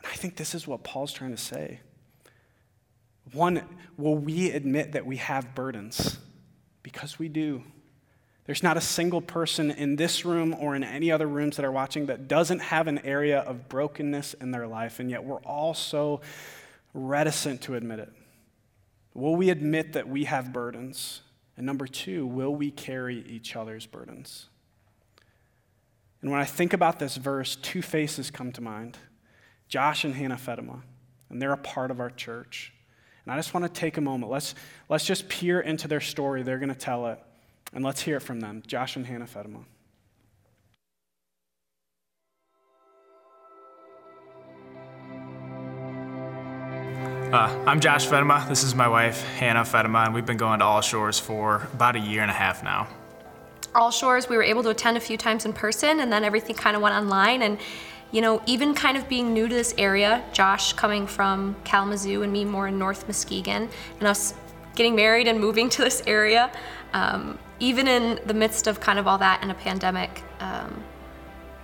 And 0.02 0.12
I 0.12 0.16
think 0.16 0.36
this 0.36 0.54
is 0.54 0.66
what 0.66 0.82
Paul's 0.82 1.12
trying 1.12 1.30
to 1.30 1.36
say. 1.36 1.80
One, 3.32 3.62
will 3.96 4.16
we 4.16 4.50
admit 4.50 4.92
that 4.92 5.06
we 5.06 5.18
have 5.18 5.54
burdens? 5.54 6.18
Because 6.82 7.18
we 7.18 7.28
do. 7.28 7.62
There's 8.46 8.62
not 8.62 8.76
a 8.76 8.80
single 8.80 9.20
person 9.20 9.70
in 9.70 9.96
this 9.96 10.24
room 10.24 10.56
or 10.58 10.74
in 10.74 10.82
any 10.82 11.12
other 11.12 11.26
rooms 11.26 11.56
that 11.56 11.64
are 11.64 11.70
watching 11.70 12.06
that 12.06 12.26
doesn't 12.26 12.58
have 12.58 12.88
an 12.88 12.98
area 13.00 13.40
of 13.40 13.68
brokenness 13.68 14.34
in 14.34 14.50
their 14.50 14.66
life, 14.66 14.98
and 14.98 15.10
yet 15.10 15.22
we're 15.22 15.42
all 15.42 15.74
so 15.74 16.20
reticent 16.94 17.60
to 17.62 17.76
admit 17.76 18.00
it. 18.00 18.12
Will 19.14 19.36
we 19.36 19.50
admit 19.50 19.92
that 19.92 20.08
we 20.08 20.24
have 20.24 20.52
burdens? 20.52 21.22
And 21.56 21.66
number 21.66 21.86
two, 21.86 22.26
will 22.26 22.54
we 22.54 22.70
carry 22.70 23.18
each 23.28 23.54
other's 23.54 23.86
burdens? 23.86 24.48
And 26.22 26.30
when 26.30 26.40
I 26.40 26.44
think 26.44 26.72
about 26.72 26.98
this 26.98 27.16
verse, 27.16 27.54
two 27.54 27.82
faces 27.82 28.30
come 28.30 28.50
to 28.52 28.60
mind 28.60 28.98
Josh 29.70 30.02
and 30.02 30.12
Hannah 30.16 30.34
Fedema, 30.34 30.82
and 31.30 31.40
they're 31.40 31.52
a 31.52 31.56
part 31.56 31.92
of 31.92 32.00
our 32.00 32.10
church. 32.10 32.72
And 33.24 33.32
I 33.32 33.36
just 33.36 33.54
want 33.54 33.72
to 33.72 33.72
take 33.72 33.98
a 33.98 34.00
moment. 34.00 34.32
Let's, 34.32 34.56
let's 34.88 35.06
just 35.06 35.28
peer 35.28 35.60
into 35.60 35.86
their 35.86 36.00
story. 36.00 36.42
They're 36.42 36.58
going 36.58 36.70
to 36.70 36.74
tell 36.74 37.06
it. 37.06 37.20
And 37.72 37.84
let's 37.84 38.00
hear 38.00 38.16
it 38.16 38.20
from 38.20 38.40
them. 38.40 38.64
Josh 38.66 38.96
and 38.96 39.06
Hannah 39.06 39.26
Fedema. 39.26 39.64
Uh, 47.32 47.64
I'm 47.64 47.78
Josh 47.78 48.08
Fedema. 48.08 48.48
This 48.48 48.64
is 48.64 48.74
my 48.74 48.88
wife, 48.88 49.22
Hannah 49.36 49.60
Fedema, 49.60 50.06
and 50.06 50.12
we've 50.12 50.26
been 50.26 50.36
going 50.36 50.58
to 50.58 50.64
All 50.64 50.80
Shores 50.80 51.20
for 51.20 51.68
about 51.72 51.94
a 51.94 52.00
year 52.00 52.22
and 52.22 52.30
a 52.30 52.34
half 52.34 52.64
now. 52.64 52.88
All 53.72 53.92
Shores, 53.92 54.28
we 54.28 54.36
were 54.36 54.42
able 54.42 54.64
to 54.64 54.70
attend 54.70 54.96
a 54.96 55.00
few 55.00 55.16
times 55.16 55.44
in 55.44 55.52
person, 55.52 56.00
and 56.00 56.12
then 56.12 56.24
everything 56.24 56.56
kind 56.56 56.74
of 56.74 56.82
went 56.82 56.96
online. 56.96 57.42
And, 57.42 57.56
you 58.12 58.20
know, 58.20 58.42
even 58.46 58.74
kind 58.74 58.96
of 58.96 59.08
being 59.08 59.32
new 59.32 59.48
to 59.48 59.54
this 59.54 59.74
area, 59.78 60.24
Josh 60.32 60.72
coming 60.72 61.06
from 61.06 61.54
Kalamazoo 61.64 62.22
and 62.22 62.32
me 62.32 62.44
more 62.44 62.68
in 62.68 62.78
North 62.78 63.06
Muskegon, 63.06 63.68
and 63.98 64.08
us 64.08 64.34
getting 64.74 64.96
married 64.96 65.28
and 65.28 65.38
moving 65.38 65.68
to 65.70 65.82
this 65.82 66.02
area, 66.06 66.50
um, 66.92 67.38
even 67.60 67.86
in 67.86 68.18
the 68.26 68.34
midst 68.34 68.66
of 68.66 68.80
kind 68.80 68.98
of 68.98 69.06
all 69.06 69.18
that 69.18 69.40
and 69.42 69.50
a 69.50 69.54
pandemic, 69.54 70.22
um, 70.40 70.82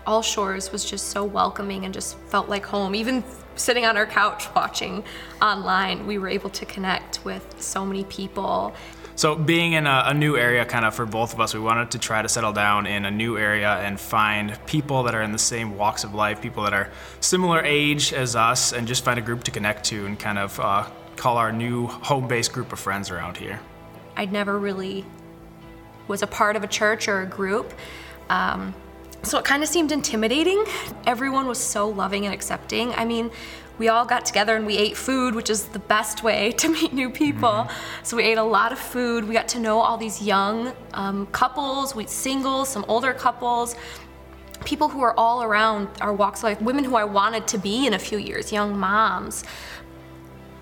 All 0.07 0.23
Shores 0.23 0.71
was 0.71 0.85
just 0.85 1.09
so 1.09 1.25
welcoming 1.25 1.85
and 1.85 1.93
just 1.93 2.17
felt 2.29 2.49
like 2.49 2.65
home. 2.65 2.95
Even 2.95 3.25
sitting 3.57 3.85
on 3.85 3.97
our 3.97 4.07
couch 4.07 4.47
watching 4.55 5.03
online, 5.41 6.07
we 6.07 6.19
were 6.19 6.29
able 6.29 6.51
to 6.51 6.65
connect 6.67 7.25
with 7.25 7.61
so 7.61 7.85
many 7.85 8.05
people. 8.05 8.75
So, 9.17 9.35
being 9.35 9.73
in 9.73 9.87
a, 9.87 10.05
a, 10.09 10.15
new 10.15 10.37
area, 10.37 10.67
kind 10.67 10.85
of 10.85 10.95
for 10.95 11.07
both 11.07 11.33
of 11.33 11.41
us, 11.41 11.55
we 11.55 11.61
wanted 11.61 11.91
to 11.93 11.99
try 11.99 12.21
to 12.21 12.29
settle 12.29 12.53
down 12.53 12.87
in 12.87 13.07
a 13.07 13.11
new 13.11 13.39
area 13.39 13.71
and 13.77 13.99
find 13.99 14.59
people 14.67 15.05
that 15.05 15.15
are 15.15 15.23
in 15.23 15.33
the 15.33 15.39
same 15.39 15.79
walks 15.79 16.05
of 16.05 16.13
life, 16.13 16.43
people 16.43 16.65
that 16.65 16.75
are 16.75 16.91
similar 17.21 17.63
age 17.65 18.13
as 18.13 18.37
us, 18.37 18.75
and 18.75 18.87
just 18.87 19.05
find 19.05 19.19
a 19.19 19.23
group 19.23 19.43
to 19.45 19.51
connect 19.51 19.85
to 19.85 20.05
and 20.05 20.19
kind 20.19 20.39
of 20.39 20.61
uh, 20.61 20.87
call 21.17 21.39
our 21.39 21.51
new 21.51 21.87
home 21.87 22.29
based 22.29 22.53
group 22.53 22.75
of 22.75 22.79
friends 22.79 23.11
around 23.11 23.39
here. 23.39 23.59
I'd 24.19 24.33
never 24.33 24.59
really 24.59 25.07
was 26.09 26.21
a 26.21 26.27
part 26.27 26.55
of 26.55 26.63
a 26.63 26.69
church 26.69 27.09
or 27.09 27.23
a 27.23 27.27
group. 27.27 27.73
Um, 28.29 28.75
so 29.23 29.39
it 29.39 29.47
kind 29.47 29.63
of 29.63 29.69
seemed 29.71 29.93
intimidating. 29.93 30.63
Everyone 31.07 31.47
was 31.47 31.59
so 31.59 31.89
loving 31.89 32.27
and 32.27 32.35
accepting. 32.35 32.93
I 32.93 33.07
mean, 33.07 33.31
we 33.79 33.89
all 33.89 34.05
got 34.05 34.25
together 34.25 34.57
and 34.57 34.67
we 34.67 34.77
ate 34.77 34.97
food, 34.97 35.35
which 35.35 35.51
is 35.51 35.67
the 35.67 35.79
best 35.79 36.23
way 36.23 36.53
to 36.59 36.69
meet 36.69 36.93
new 36.93 37.11
people. 37.11 37.49
Mm-hmm. 37.49 38.05
So 38.05 38.17
we 38.17 38.25
ate 38.25 38.39
a 38.39 38.43
lot 38.43 38.73
of 38.73 38.79
food. 38.79 39.25
We 39.25 39.35
got 39.35 39.49
to 39.49 39.59
know 39.59 39.81
all 39.81 39.97
these 39.97 40.23
young 40.23 40.73
um, 40.95 41.27
couples, 41.27 41.95
we 41.95 42.07
singles, 42.07 42.69
some 42.69 42.85
older 42.89 43.13
couples, 43.13 43.77
people 44.65 44.89
who 44.89 45.01
are 45.03 45.15
all 45.19 45.43
around 45.43 45.89
our 46.01 46.13
walks 46.13 46.41
of 46.41 46.45
life, 46.45 46.61
women 46.61 46.85
who 46.85 46.97
I 46.97 47.05
wanted 47.05 47.47
to 47.49 47.59
be 47.59 47.87
in 47.87 47.95
a 47.95 47.99
few 47.99 48.19
years, 48.19 48.53
young 48.53 48.77
moms. 48.77 49.45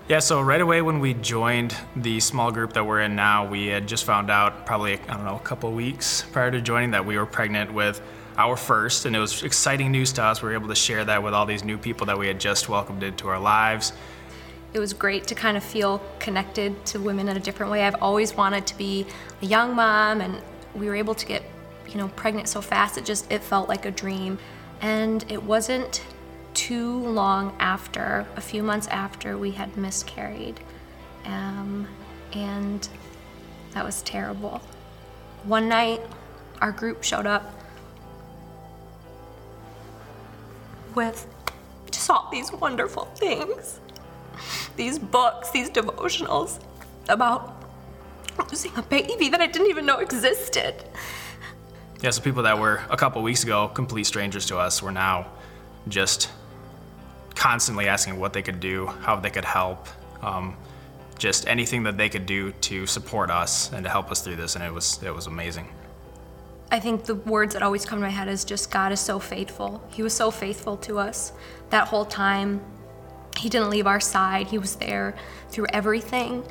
Yeah, 0.07 0.19
so 0.19 0.39
right 0.41 0.61
away 0.61 0.83
when 0.83 0.99
we 0.99 1.15
joined 1.15 1.75
the 1.95 2.19
small 2.19 2.51
group 2.51 2.73
that 2.73 2.85
we're 2.85 3.01
in 3.01 3.15
now, 3.15 3.47
we 3.47 3.67
had 3.67 3.87
just 3.87 4.03
found 4.03 4.29
out 4.29 4.65
probably, 4.67 4.99
I 4.99 5.15
don't 5.15 5.25
know, 5.25 5.35
a 5.35 5.39
couple 5.39 5.71
weeks 5.71 6.23
prior 6.31 6.51
to 6.51 6.61
joining 6.61 6.91
that 6.91 7.03
we 7.03 7.17
were 7.17 7.25
pregnant 7.25 7.73
with 7.73 8.01
our 8.37 8.57
first, 8.57 9.05
and 9.05 9.15
it 9.15 9.19
was 9.19 9.43
exciting 9.43 9.91
news 9.91 10.11
to 10.13 10.23
us. 10.23 10.41
We 10.41 10.49
were 10.49 10.55
able 10.55 10.67
to 10.67 10.75
share 10.75 11.05
that 11.05 11.23
with 11.23 11.33
all 11.33 11.45
these 11.45 11.63
new 11.63 11.77
people 11.77 12.05
that 12.07 12.17
we 12.17 12.27
had 12.27 12.39
just 12.39 12.67
welcomed 12.69 13.03
into 13.03 13.27
our 13.27 13.39
lives. 13.39 13.93
It 14.73 14.79
was 14.79 14.93
great 14.93 15.25
to 15.27 15.35
kind 15.35 15.55
of 15.55 15.63
feel 15.63 16.01
connected 16.19 16.85
to 16.87 16.99
women 16.99 17.29
in 17.29 17.37
a 17.37 17.39
different 17.39 17.71
way. 17.71 17.83
I've 17.83 18.01
always 18.01 18.35
wanted 18.35 18.67
to 18.67 18.77
be 18.77 19.05
a 19.41 19.45
young 19.45 19.75
mom, 19.75 20.21
and 20.21 20.41
we 20.73 20.87
were 20.87 20.95
able 20.95 21.15
to 21.15 21.25
get, 21.25 21.43
you 21.87 21.95
know, 21.95 22.09
pregnant 22.09 22.49
so 22.49 22.61
fast. 22.61 22.97
It 22.97 23.05
just 23.05 23.31
it 23.31 23.41
felt 23.41 23.69
like 23.69 23.85
a 23.85 23.91
dream, 23.91 24.37
and 24.81 25.23
it 25.31 25.41
wasn't 25.41 26.03
too 26.53 26.99
long 26.99 27.55
after, 27.59 28.25
a 28.35 28.41
few 28.41 28.63
months 28.63 28.87
after 28.87 29.37
we 29.37 29.51
had 29.51 29.75
miscarried, 29.77 30.59
um, 31.25 31.87
and 32.33 32.87
that 33.71 33.83
was 33.83 34.01
terrible. 34.01 34.61
One 35.43 35.69
night, 35.69 36.01
our 36.61 36.71
group 36.71 37.03
showed 37.03 37.27
up 37.27 37.64
with 40.95 41.27
just 41.91 42.09
all 42.09 42.29
these 42.31 42.51
wonderful 42.51 43.05
things. 43.15 43.79
These 44.75 44.99
books, 44.99 45.51
these 45.51 45.69
devotionals 45.69 46.59
about 47.07 47.63
losing 48.49 48.75
a 48.75 48.81
baby 48.81 49.29
that 49.29 49.41
I 49.41 49.47
didn't 49.47 49.69
even 49.69 49.85
know 49.85 49.99
existed. 49.99 50.75
Yeah, 52.01 52.09
so 52.09 52.21
people 52.21 52.43
that 52.43 52.59
were 52.59 52.81
a 52.89 52.97
couple 52.97 53.21
weeks 53.21 53.43
ago 53.43 53.67
complete 53.69 54.05
strangers 54.05 54.45
to 54.47 54.57
us 54.57 54.81
were 54.81 54.91
now 54.91 55.27
just 55.87 56.29
constantly 57.35 57.87
asking 57.87 58.19
what 58.19 58.33
they 58.33 58.41
could 58.41 58.59
do, 58.59 58.87
how 58.87 59.15
they 59.15 59.29
could 59.29 59.45
help, 59.45 59.87
um, 60.21 60.57
just 61.17 61.47
anything 61.47 61.83
that 61.83 61.97
they 61.97 62.09
could 62.09 62.25
do 62.25 62.51
to 62.51 62.85
support 62.85 63.29
us 63.29 63.71
and 63.71 63.83
to 63.83 63.89
help 63.89 64.11
us 64.11 64.21
through 64.21 64.35
this, 64.35 64.55
and 64.55 64.63
it 64.63 64.73
was 64.73 65.01
it 65.03 65.13
was 65.13 65.27
amazing. 65.27 65.67
I 66.71 66.79
think 66.79 67.05
the 67.05 67.15
words 67.15 67.53
that 67.53 67.63
always 67.63 67.85
come 67.85 67.99
to 67.99 68.03
my 68.03 68.09
head 68.09 68.27
is 68.27 68.43
just 68.43 68.71
God 68.71 68.91
is 68.91 68.99
so 68.99 69.19
faithful. 69.19 69.83
He 69.91 70.01
was 70.01 70.13
so 70.13 70.31
faithful 70.31 70.77
to 70.77 70.99
us 70.99 71.31
that 71.69 71.87
whole 71.87 72.05
time. 72.05 72.61
He 73.37 73.49
didn't 73.49 73.69
leave 73.69 73.87
our 73.87 73.99
side. 73.99 74.47
He 74.47 74.57
was 74.57 74.75
there 74.75 75.15
through 75.49 75.67
everything. 75.69 76.43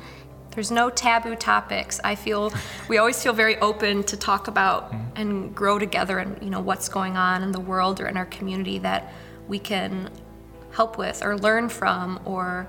There's 0.51 0.71
no 0.71 0.89
taboo 0.89 1.35
topics. 1.35 1.99
I 2.03 2.15
feel 2.15 2.53
we 2.87 2.97
always 2.97 3.21
feel 3.21 3.33
very 3.33 3.57
open 3.57 4.03
to 4.03 4.15
talk 4.15 4.47
about 4.47 4.91
mm-hmm. 4.91 5.17
and 5.17 5.55
grow 5.55 5.77
together 5.77 6.19
and 6.19 6.41
you 6.41 6.49
know 6.49 6.61
what's 6.61 6.87
going 6.87 7.17
on 7.17 7.43
in 7.43 7.51
the 7.51 7.59
world 7.59 7.99
or 7.99 8.07
in 8.07 8.15
our 8.15 8.25
community 8.25 8.79
that 8.79 9.13
we 9.49 9.59
can 9.59 10.09
help 10.71 10.97
with 10.97 11.23
or 11.25 11.37
learn 11.37 11.67
from 11.67 12.21
or 12.23 12.67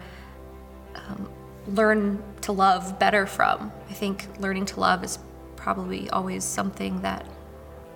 um, 0.97 1.31
learn 1.69 2.23
to 2.41 2.53
love 2.53 2.99
better 2.99 3.25
from. 3.25 3.71
I 3.89 3.93
think 3.93 4.27
learning 4.41 4.67
to 4.67 4.81
love 4.81 5.05
is 5.05 5.21
probably 5.55 6.11
always 6.11 6.45
something 6.45 7.01
that 7.03 7.27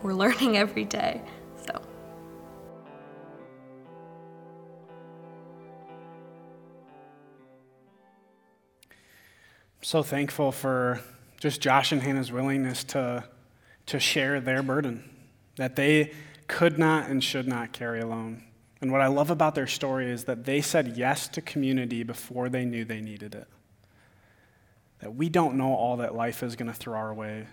we're 0.03 0.15
learning 0.15 0.57
every 0.57 0.85
day. 0.85 1.21
So. 1.67 1.73
I'm 8.91 9.83
so 9.83 10.03
thankful 10.03 10.53
for 10.53 11.01
just 11.39 11.61
Josh 11.61 11.93
and 11.93 12.03
Hannah's 12.03 12.31
willingness 12.31 12.85
to, 12.85 13.25
to 13.87 14.01
share 14.01 14.41
their 14.41 14.63
burden 14.63 15.09
that 15.57 15.77
they 15.77 16.13
could 16.47 16.79
not 16.79 17.09
and 17.09 17.23
should 17.23 17.47
not 17.47 17.73
carry 17.73 18.01
alone. 18.01 18.45
And 18.81 18.91
what 18.91 19.01
I 19.01 19.09
love 19.09 19.31
about 19.31 19.55
their 19.55 19.67
story 19.67 20.11
is 20.11 20.25
that 20.25 20.45
they 20.45 20.61
said 20.61 20.97
yes 20.97 21.29
to 21.29 21.43
community 21.43 22.03
before 22.03 22.49
they 22.49 22.65
knew 22.65 22.85
they 22.85 23.01
needed 23.01 23.35
it. 23.35 23.47
That 25.01 25.15
we 25.15 25.29
don't 25.29 25.57
know 25.57 25.75
all 25.75 25.99
that 25.99 26.15
life 26.15 26.43
is 26.43 26.57
going 26.57 26.71
to 26.71 26.77
throw 26.77 26.99
our 26.99 27.13
way. 27.13 27.47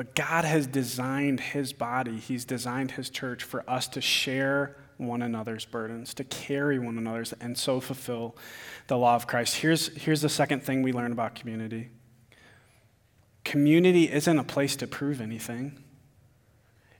But 0.00 0.14
God 0.14 0.46
has 0.46 0.66
designed 0.66 1.40
His 1.40 1.74
body, 1.74 2.16
He's 2.16 2.46
designed 2.46 2.92
His 2.92 3.10
church 3.10 3.44
for 3.44 3.68
us 3.68 3.86
to 3.88 4.00
share 4.00 4.74
one 4.96 5.20
another's 5.20 5.66
burdens, 5.66 6.14
to 6.14 6.24
carry 6.24 6.78
one 6.78 6.96
another's, 6.96 7.34
and 7.34 7.58
so 7.58 7.80
fulfill 7.80 8.34
the 8.86 8.96
law 8.96 9.14
of 9.14 9.26
Christ. 9.26 9.56
Here's, 9.56 9.88
here's 9.88 10.22
the 10.22 10.30
second 10.30 10.62
thing 10.62 10.82
we 10.82 10.94
learn 10.94 11.12
about 11.12 11.34
community 11.34 11.90
community 13.44 14.10
isn't 14.10 14.38
a 14.38 14.42
place 14.42 14.74
to 14.76 14.86
prove 14.86 15.20
anything. 15.20 15.78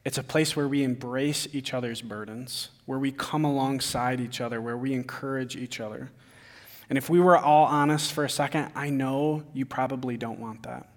It's 0.05 0.19
a 0.19 0.23
place 0.23 0.55
where 0.55 0.69
we 0.69 0.85
embrace 0.85 1.49
each 1.55 1.73
other's 1.73 2.03
burdens, 2.03 2.69
where 2.85 2.99
we 2.99 3.13
come 3.13 3.47
alongside 3.47 4.21
each 4.21 4.43
other, 4.43 4.61
where 4.61 4.77
we 4.77 4.93
encourage 4.93 5.57
each 5.57 5.81
other. 5.81 6.11
And 6.91 6.99
if 6.99 7.09
we 7.09 7.19
were 7.19 7.39
all 7.39 7.65
honest 7.65 8.13
for 8.13 8.27
a 8.27 8.31
second, 8.31 8.73
I 8.75 8.91
know 8.91 9.45
you 9.55 9.65
probably 9.65 10.19
don't 10.19 10.39
want 10.39 10.65
that. 10.65 10.90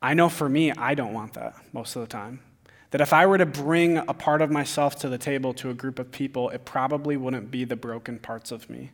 I 0.00 0.14
know 0.14 0.28
for 0.28 0.48
me, 0.48 0.72
I 0.72 0.94
don't 0.94 1.12
want 1.12 1.34
that 1.34 1.54
most 1.72 1.96
of 1.96 2.02
the 2.02 2.08
time. 2.08 2.40
That 2.90 3.00
if 3.00 3.12
I 3.12 3.26
were 3.26 3.38
to 3.38 3.46
bring 3.46 3.98
a 3.98 4.14
part 4.14 4.40
of 4.40 4.50
myself 4.50 4.96
to 5.00 5.08
the 5.08 5.18
table 5.18 5.52
to 5.54 5.70
a 5.70 5.74
group 5.74 5.98
of 5.98 6.10
people, 6.10 6.48
it 6.50 6.64
probably 6.64 7.16
wouldn't 7.16 7.50
be 7.50 7.64
the 7.64 7.76
broken 7.76 8.18
parts 8.18 8.50
of 8.50 8.70
me. 8.70 8.92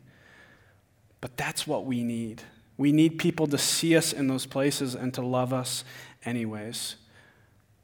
But 1.21 1.37
that's 1.37 1.65
what 1.65 1.85
we 1.85 2.03
need. 2.03 2.43
We 2.77 2.91
need 2.91 3.17
people 3.17 3.47
to 3.47 3.57
see 3.57 3.95
us 3.95 4.11
in 4.11 4.27
those 4.27 4.45
places 4.45 4.95
and 4.95 5.13
to 5.13 5.21
love 5.21 5.53
us 5.53 5.85
anyways. 6.25 6.97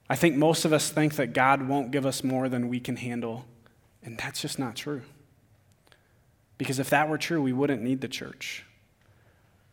I 0.09 0.15
think 0.15 0.35
most 0.35 0.65
of 0.65 0.73
us 0.73 0.89
think 0.89 1.15
that 1.15 1.31
God 1.31 1.67
won't 1.67 1.91
give 1.91 2.05
us 2.05 2.23
more 2.23 2.49
than 2.49 2.67
we 2.67 2.81
can 2.81 2.97
handle, 2.97 3.45
and 4.03 4.17
that's 4.17 4.41
just 4.41 4.59
not 4.59 4.75
true. 4.75 5.03
Because 6.57 6.79
if 6.79 6.89
that 6.89 7.07
were 7.07 7.17
true, 7.17 7.41
we 7.41 7.53
wouldn't 7.53 7.81
need 7.81 8.01
the 8.01 8.09
church. 8.09 8.65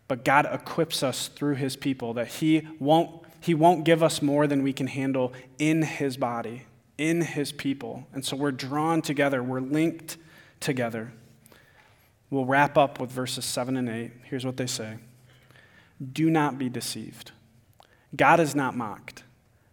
But 0.07 0.25
God 0.25 0.49
equips 0.51 1.03
us 1.03 1.29
through 1.29 1.57
his 1.57 1.75
people 1.75 2.15
that 2.15 2.29
he 2.29 2.67
won't 2.79 3.25
he 3.49 3.55
won't 3.55 3.85
give 3.85 4.03
us 4.03 4.21
more 4.21 4.47
than 4.47 4.63
we 4.63 4.75
can 4.75 4.89
handle 4.89 5.33
in 5.59 5.81
His 5.81 6.19
body, 6.19 6.65
in 6.99 7.23
His 7.23 7.51
people. 7.51 8.07
And 8.13 8.23
so 8.23 8.37
we're 8.37 8.51
drawn 8.51 9.01
together, 9.01 9.43
we're 9.43 9.63
linked 9.63 10.19
together. 10.61 11.15
We'll 12.29 12.45
wrap 12.45 12.77
up 12.77 13.01
with 13.01 13.11
verses 13.11 13.47
7 13.47 13.79
and 13.79 13.89
8. 13.89 14.13
Here's 14.25 14.45
what 14.45 14.59
they 14.59 14.67
say 14.67 14.99
Do 16.13 16.29
not 16.29 16.59
be 16.59 16.69
deceived. 16.69 17.33
God 18.15 18.39
is 18.39 18.55
not 18.55 18.77
mocked, 18.77 19.23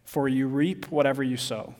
for 0.05 0.29
you 0.29 0.48
reap 0.48 0.89
whatever 0.89 1.22
you 1.22 1.36
sow. 1.36 1.75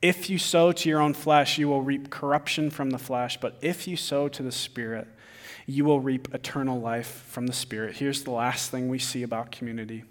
If 0.00 0.30
you 0.30 0.38
sow 0.38 0.70
to 0.70 0.88
your 0.88 1.00
own 1.00 1.12
flesh, 1.12 1.58
you 1.58 1.66
will 1.66 1.82
reap 1.82 2.08
corruption 2.08 2.70
from 2.70 2.90
the 2.90 2.98
flesh, 2.98 3.36
but 3.40 3.56
if 3.60 3.88
you 3.88 3.96
sow 3.96 4.28
to 4.28 4.44
the 4.44 4.52
Spirit, 4.52 5.08
you 5.66 5.84
will 5.84 5.98
reap 5.98 6.32
eternal 6.32 6.80
life 6.80 7.24
from 7.26 7.48
the 7.48 7.52
Spirit. 7.52 7.96
Here's 7.96 8.22
the 8.22 8.30
last 8.30 8.70
thing 8.70 8.88
we 8.88 9.00
see 9.00 9.24
about 9.24 9.50
community 9.50 10.04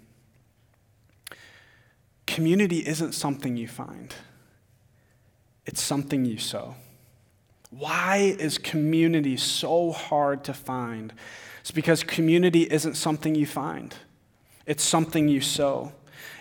community 2.36 2.86
isn't 2.86 3.12
something 3.12 3.56
you 3.56 3.66
find, 3.66 4.14
it's 5.64 5.80
something 5.80 6.26
you 6.26 6.36
sow. 6.36 6.74
Why 7.70 8.36
is 8.38 8.58
community 8.58 9.38
so 9.38 9.90
hard 9.90 10.44
to 10.44 10.52
find? 10.52 11.14
It's 11.62 11.70
because 11.70 12.04
community 12.04 12.64
isn't 12.70 12.96
something 12.96 13.34
you 13.34 13.46
find, 13.46 13.94
it's 14.66 14.84
something 14.84 15.28
you 15.28 15.40
sow. 15.40 15.92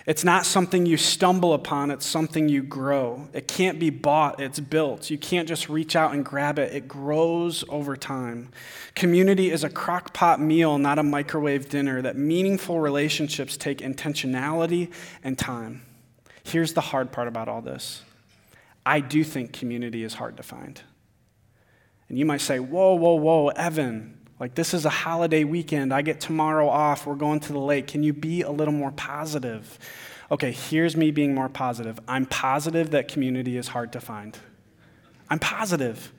It's 0.06 0.24
not 0.24 0.46
something 0.46 0.86
you 0.86 0.98
stumble 0.98 1.54
upon, 1.54 1.90
it's 1.90 2.06
something 2.06 2.48
you 2.48 2.62
grow. 2.62 3.28
It 3.34 3.48
can't 3.48 3.80
be 3.80 3.90
bought, 3.90 4.40
it's 4.40 4.60
built. 4.60 5.10
You 5.10 5.18
can't 5.18 5.48
just 5.48 5.68
reach 5.68 5.96
out 5.96 6.14
and 6.14 6.24
grab 6.24 6.60
it, 6.60 6.74
it 6.74 6.88
grows 6.88 7.64
over 7.70 7.98
time. 7.98 8.50
Community 8.94 9.50
is 9.50 9.64
a 9.64 9.70
crock 9.70 10.14
pot 10.14 10.40
meal, 10.40 10.78
not 10.78 11.00
a 11.00 11.04
microwave 11.04 11.70
dinner, 11.70 12.04
that 12.04 12.18
meaningful 12.18 12.80
relationships 12.80 13.58
take 13.58 13.80
intentionality 13.80 14.92
and 15.24 15.40
time. 15.40 15.84
Here's 16.44 16.74
the 16.74 16.82
hard 16.82 17.12
part 17.12 17.28
about 17.28 17.48
all 17.48 17.62
this 17.62 18.04
I 18.86 19.00
do 19.00 19.24
think 19.24 19.54
community 19.54 20.04
is 20.04 20.14
hard 20.14 20.38
to 20.38 20.44
find. 20.44 20.80
And 22.10 22.20
you 22.20 22.26
might 22.26 22.42
say, 22.42 22.60
Whoa, 22.60 22.94
whoa, 22.94 23.16
whoa, 23.16 23.48
Evan, 23.48 24.20
like, 24.40 24.56
this 24.56 24.74
is 24.74 24.86
a 24.86 24.90
holiday 24.90 25.44
weekend. 25.44 25.94
I 25.94 26.02
get 26.02 26.20
tomorrow 26.20 26.68
off. 26.68 27.08
We're 27.08 27.16
going 27.16 27.40
to 27.42 27.54
the 27.54 27.60
lake. 27.60 27.88
Can 27.88 28.04
you 28.04 28.14
be 28.14 28.42
a 28.42 28.52
little 28.52 28.74
more 28.74 28.92
positive? 28.92 29.80
Okay, 30.30 30.52
here's 30.52 30.98
me 30.98 31.12
being 31.12 31.34
more 31.34 31.50
positive. 31.50 32.00
I'm 32.08 32.26
positive 32.26 32.92
that 32.92 33.08
community 33.08 33.58
is 33.58 33.70
hard 33.70 33.94
to 33.94 34.02
find. 34.02 34.38
I'm 35.30 35.40
positive. 35.40 36.12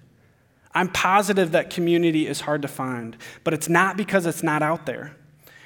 I'm 0.74 0.88
positive 0.88 1.52
that 1.52 1.70
community 1.70 2.26
is 2.26 2.40
hard 2.42 2.62
to 2.62 2.68
find, 2.68 3.16
but 3.44 3.54
it's 3.54 3.68
not 3.68 3.96
because 3.96 4.26
it's 4.26 4.42
not 4.42 4.62
out 4.62 4.86
there. 4.86 5.16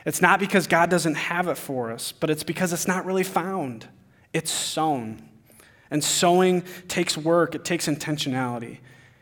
It's 0.06 0.22
not 0.22 0.40
because 0.40 0.66
God 0.66 0.88
doesn't 0.88 1.16
have 1.16 1.48
it 1.48 1.58
for 1.58 1.90
us, 1.90 2.12
but 2.12 2.30
it's 2.30 2.44
because 2.44 2.72
it's 2.72 2.88
not 2.88 3.04
really 3.04 3.24
found. 3.24 3.86
It's 4.32 4.50
sown. 4.50 5.28
And 5.90 6.02
sowing 6.02 6.62
takes 6.88 7.16
work, 7.16 7.54
it 7.54 7.64
takes 7.64 7.86
intentionality. 7.86 8.78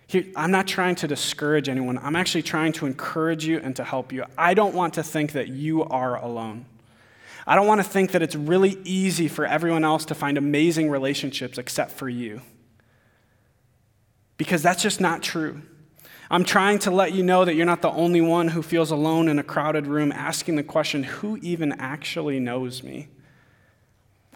Here, 0.08 0.24
I'm 0.34 0.50
not 0.50 0.66
trying 0.66 0.94
to 0.96 1.06
discourage 1.06 1.68
anyone. 1.68 1.98
I'm 1.98 2.16
actually 2.16 2.42
trying 2.42 2.72
to 2.72 2.86
encourage 2.86 3.44
you 3.44 3.60
and 3.62 3.76
to 3.76 3.84
help 3.84 4.10
you. 4.10 4.24
I 4.38 4.54
don't 4.54 4.74
want 4.74 4.94
to 4.94 5.02
think 5.02 5.32
that 5.32 5.48
you 5.48 5.84
are 5.84 6.16
alone. 6.16 6.64
I 7.46 7.54
don't 7.54 7.66
want 7.66 7.80
to 7.80 7.88
think 7.88 8.12
that 8.12 8.22
it's 8.22 8.34
really 8.34 8.78
easy 8.84 9.28
for 9.28 9.44
everyone 9.44 9.84
else 9.84 10.06
to 10.06 10.14
find 10.14 10.38
amazing 10.38 10.88
relationships 10.88 11.58
except 11.58 11.90
for 11.90 12.08
you. 12.08 12.40
Because 14.38 14.62
that's 14.62 14.82
just 14.82 14.98
not 14.98 15.22
true. 15.22 15.60
I'm 16.30 16.44
trying 16.44 16.78
to 16.80 16.90
let 16.90 17.12
you 17.12 17.22
know 17.22 17.44
that 17.44 17.54
you're 17.54 17.66
not 17.66 17.82
the 17.82 17.90
only 17.90 18.22
one 18.22 18.48
who 18.48 18.62
feels 18.62 18.90
alone 18.90 19.28
in 19.28 19.38
a 19.38 19.42
crowded 19.42 19.86
room 19.86 20.10
asking 20.10 20.56
the 20.56 20.62
question 20.62 21.02
who 21.02 21.36
even 21.42 21.72
actually 21.72 22.40
knows 22.40 22.82
me? 22.82 23.08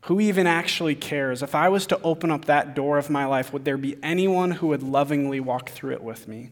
Who 0.03 0.21
even 0.21 0.47
actually 0.47 0.97
cares? 0.97 1.43
If 1.43 1.55
I 1.55 1.69
was 1.69 1.87
to 1.87 2.01
open 2.03 2.31
up 2.31 2.47
that 2.47 2.75
door 2.75 2.99
of 2.99 3.09
my 3.09 3.25
life, 3.25 3.53
would 3.53 3.65
there 3.65 3.77
be 3.77 3.97
anyone 4.03 4.53
who 4.53 4.69
would 4.69 4.83
lovingly 4.83 5.39
walk 5.39 5.71
through 5.71 5.93
it 5.93 6.03
with 6.03 6.27
me? 6.27 6.51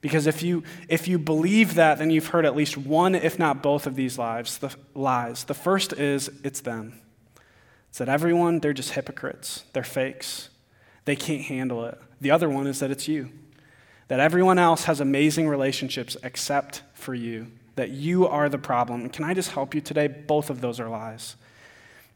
Because 0.00 0.26
if 0.26 0.42
you, 0.42 0.62
if 0.88 1.08
you 1.08 1.18
believe 1.18 1.74
that, 1.74 1.98
then 1.98 2.10
you've 2.10 2.28
heard 2.28 2.44
at 2.44 2.54
least 2.54 2.76
one, 2.76 3.14
if 3.14 3.38
not 3.38 3.62
both, 3.62 3.86
of 3.86 3.96
these 3.96 4.18
lies. 4.18 4.58
The, 4.58 4.74
lies. 4.94 5.44
the 5.44 5.54
first 5.54 5.94
is 5.94 6.30
it's 6.44 6.60
them. 6.60 7.00
It's 7.88 7.98
that 7.98 8.08
everyone, 8.08 8.60
they're 8.60 8.72
just 8.72 8.90
hypocrites, 8.90 9.64
they're 9.72 9.82
fakes, 9.82 10.50
they 11.06 11.16
can't 11.16 11.42
handle 11.42 11.84
it. 11.86 11.98
The 12.20 12.30
other 12.30 12.48
one 12.48 12.66
is 12.66 12.80
that 12.80 12.90
it's 12.90 13.08
you. 13.08 13.30
That 14.08 14.20
everyone 14.20 14.58
else 14.58 14.84
has 14.84 15.00
amazing 15.00 15.48
relationships 15.48 16.16
except 16.22 16.82
for 16.92 17.14
you, 17.14 17.50
that 17.76 17.90
you 17.90 18.28
are 18.28 18.48
the 18.48 18.58
problem. 18.58 19.08
Can 19.08 19.24
I 19.24 19.32
just 19.32 19.52
help 19.52 19.74
you 19.74 19.80
today? 19.80 20.06
Both 20.06 20.50
of 20.50 20.60
those 20.60 20.78
are 20.78 20.88
lies. 20.88 21.36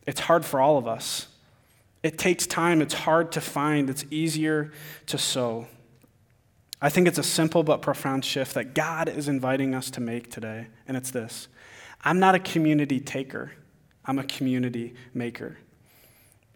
It's 0.09 0.21
hard 0.21 0.47
for 0.47 0.59
all 0.59 0.79
of 0.79 0.89
us. 0.89 1.27
It 2.03 2.17
takes 2.17 2.47
time, 2.47 2.81
it's 2.81 2.95
hard 2.95 3.31
to 3.33 3.43
find, 3.43 3.91
it's 3.91 4.07
easier 4.11 4.73
to 5.05 5.19
sow. 5.19 5.67
I 6.81 6.89
think 6.89 7.07
it's 7.07 7.19
a 7.19 7.23
simple 7.23 7.63
but 7.63 7.83
profound 7.83 8.25
shift 8.25 8.55
that 8.55 8.73
God 8.73 9.11
is 9.11 9.29
inviting 9.29 9.75
us 9.75 9.91
to 9.91 10.01
make 10.01 10.31
today, 10.31 10.69
and 10.87 10.97
it's 10.97 11.11
this 11.11 11.49
I'm 12.03 12.19
not 12.19 12.35
a 12.35 12.39
community 12.39 13.01
taker, 13.01 13.53
I'm 14.03 14.19
a 14.19 14.25
community 14.25 14.95
maker. 15.13 15.59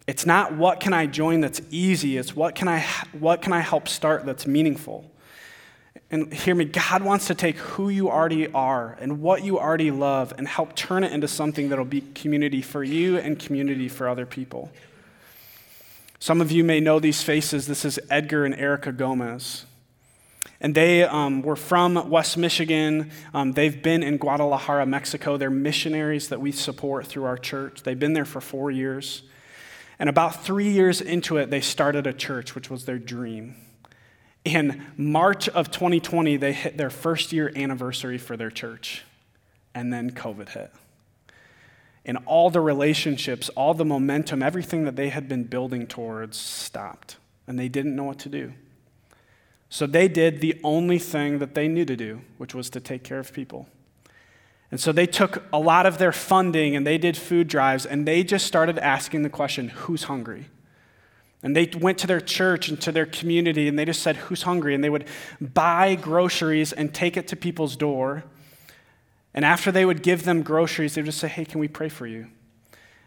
It's 0.07 0.25
not 0.25 0.53
what 0.57 0.79
can 0.79 0.91
I 0.91 1.05
join 1.05 1.41
that's 1.41 1.61
easy, 1.69 2.17
it's 2.17 2.35
what 2.35 2.55
can 2.55 2.67
I, 2.67 2.83
what 3.11 3.43
can 3.43 3.53
I 3.53 3.59
help 3.59 3.87
start 3.87 4.25
that's 4.25 4.47
meaningful. 4.47 5.11
And 6.11 6.31
hear 6.31 6.53
me, 6.53 6.65
God 6.65 7.03
wants 7.03 7.27
to 7.27 7.35
take 7.35 7.57
who 7.57 7.89
you 7.89 8.09
already 8.09 8.47
are 8.51 8.97
and 9.01 9.19
what 9.21 9.43
you 9.43 9.59
already 9.59 9.89
love 9.89 10.33
and 10.37 10.47
help 10.47 10.75
turn 10.75 11.03
it 11.03 11.11
into 11.11 11.27
something 11.27 11.69
that'll 11.69 11.85
be 11.85 12.01
community 12.13 12.61
for 12.61 12.83
you 12.83 13.17
and 13.17 13.39
community 13.39 13.87
for 13.87 14.07
other 14.07 14.25
people. 14.25 14.71
Some 16.19 16.39
of 16.39 16.51
you 16.51 16.63
may 16.63 16.79
know 16.79 16.99
these 16.99 17.23
faces. 17.23 17.67
This 17.67 17.83
is 17.83 17.99
Edgar 18.09 18.45
and 18.45 18.55
Erica 18.55 18.91
Gomez. 18.91 19.65
And 20.61 20.73
they 20.73 21.03
um, 21.03 21.41
were 21.41 21.57
from 21.57 22.09
West 22.09 22.37
Michigan. 22.37 23.11
Um, 23.33 23.51
they've 23.51 23.83
been 23.83 24.01
in 24.01 24.17
Guadalajara, 24.17 24.85
Mexico. 24.85 25.35
They're 25.35 25.49
missionaries 25.49 26.29
that 26.29 26.39
we 26.39 26.53
support 26.53 27.07
through 27.07 27.25
our 27.25 27.37
church. 27.37 27.83
They've 27.83 27.99
been 27.99 28.13
there 28.13 28.23
for 28.23 28.39
four 28.39 28.71
years. 28.71 29.23
And 29.99 30.07
about 30.07 30.45
three 30.45 30.69
years 30.69 31.01
into 31.01 31.37
it, 31.37 31.49
they 31.49 31.59
started 31.59 32.07
a 32.07 32.13
church, 32.13 32.55
which 32.55 32.69
was 32.69 32.85
their 32.85 32.97
dream. 32.97 33.55
In 34.45 34.85
March 34.97 35.47
of 35.49 35.71
2020, 35.71 36.37
they 36.37 36.53
hit 36.53 36.77
their 36.77 36.89
first 36.89 37.31
year 37.31 37.51
anniversary 37.55 38.17
for 38.17 38.35
their 38.35 38.51
church, 38.51 39.03
and 39.73 39.91
then 39.91 40.11
COVID 40.11 40.49
hit. 40.49 40.71
And 42.05 42.17
all 42.25 42.49
the 42.49 42.59
relationships, 42.59 43.47
all 43.49 43.73
the 43.73 43.85
momentum, 43.85 44.43
everything 44.43 44.83
that 44.83 44.97
they 44.97 45.09
had 45.09 45.29
been 45.29 45.45
building 45.45 45.87
towards 45.87 46.37
stopped, 46.37 47.15
and 47.47 47.57
they 47.57 47.69
didn't 47.69 47.95
know 47.95 48.03
what 48.03 48.19
to 48.19 48.29
do. 48.29 48.53
So 49.69 49.87
they 49.87 50.07
did 50.07 50.41
the 50.41 50.59
only 50.63 50.99
thing 50.99 51.39
that 51.39 51.55
they 51.55 51.67
knew 51.67 51.85
to 51.85 51.95
do, 51.95 52.21
which 52.37 52.53
was 52.53 52.69
to 52.71 52.79
take 52.79 53.03
care 53.03 53.19
of 53.19 53.33
people. 53.33 53.67
And 54.69 54.79
so 54.79 54.91
they 54.91 55.07
took 55.07 55.43
a 55.53 55.59
lot 55.59 55.85
of 55.85 55.99
their 55.99 56.11
funding 56.11 56.75
and 56.75 56.85
they 56.85 56.97
did 56.97 57.15
food 57.15 57.47
drives, 57.47 57.85
and 57.85 58.05
they 58.05 58.23
just 58.23 58.45
started 58.45 58.77
asking 58.79 59.23
the 59.23 59.29
question 59.29 59.69
who's 59.69 60.03
hungry? 60.03 60.47
And 61.43 61.55
they 61.55 61.69
went 61.77 61.97
to 61.99 62.07
their 62.07 62.21
church 62.21 62.69
and 62.69 62.79
to 62.81 62.91
their 62.91 63.05
community 63.05 63.67
and 63.67 63.77
they 63.77 63.83
just 63.83 64.01
said, 64.01 64.15
Who's 64.15 64.43
hungry? 64.43 64.73
And 64.73 64.83
they 64.83 64.89
would 64.89 65.05
buy 65.41 65.95
groceries 65.95 66.71
and 66.71 66.93
take 66.93 67.17
it 67.17 67.27
to 67.27 67.35
people's 67.35 67.75
door. 67.75 68.23
And 69.33 69.43
after 69.43 69.71
they 69.71 69.85
would 69.85 70.01
give 70.01 70.23
them 70.23 70.41
groceries, 70.41 70.95
they 70.95 71.01
would 71.01 71.07
just 71.07 71.19
say, 71.19 71.27
Hey, 71.27 71.43
can 71.43 71.59
we 71.59 71.67
pray 71.67 71.89
for 71.89 72.07
you? 72.07 72.27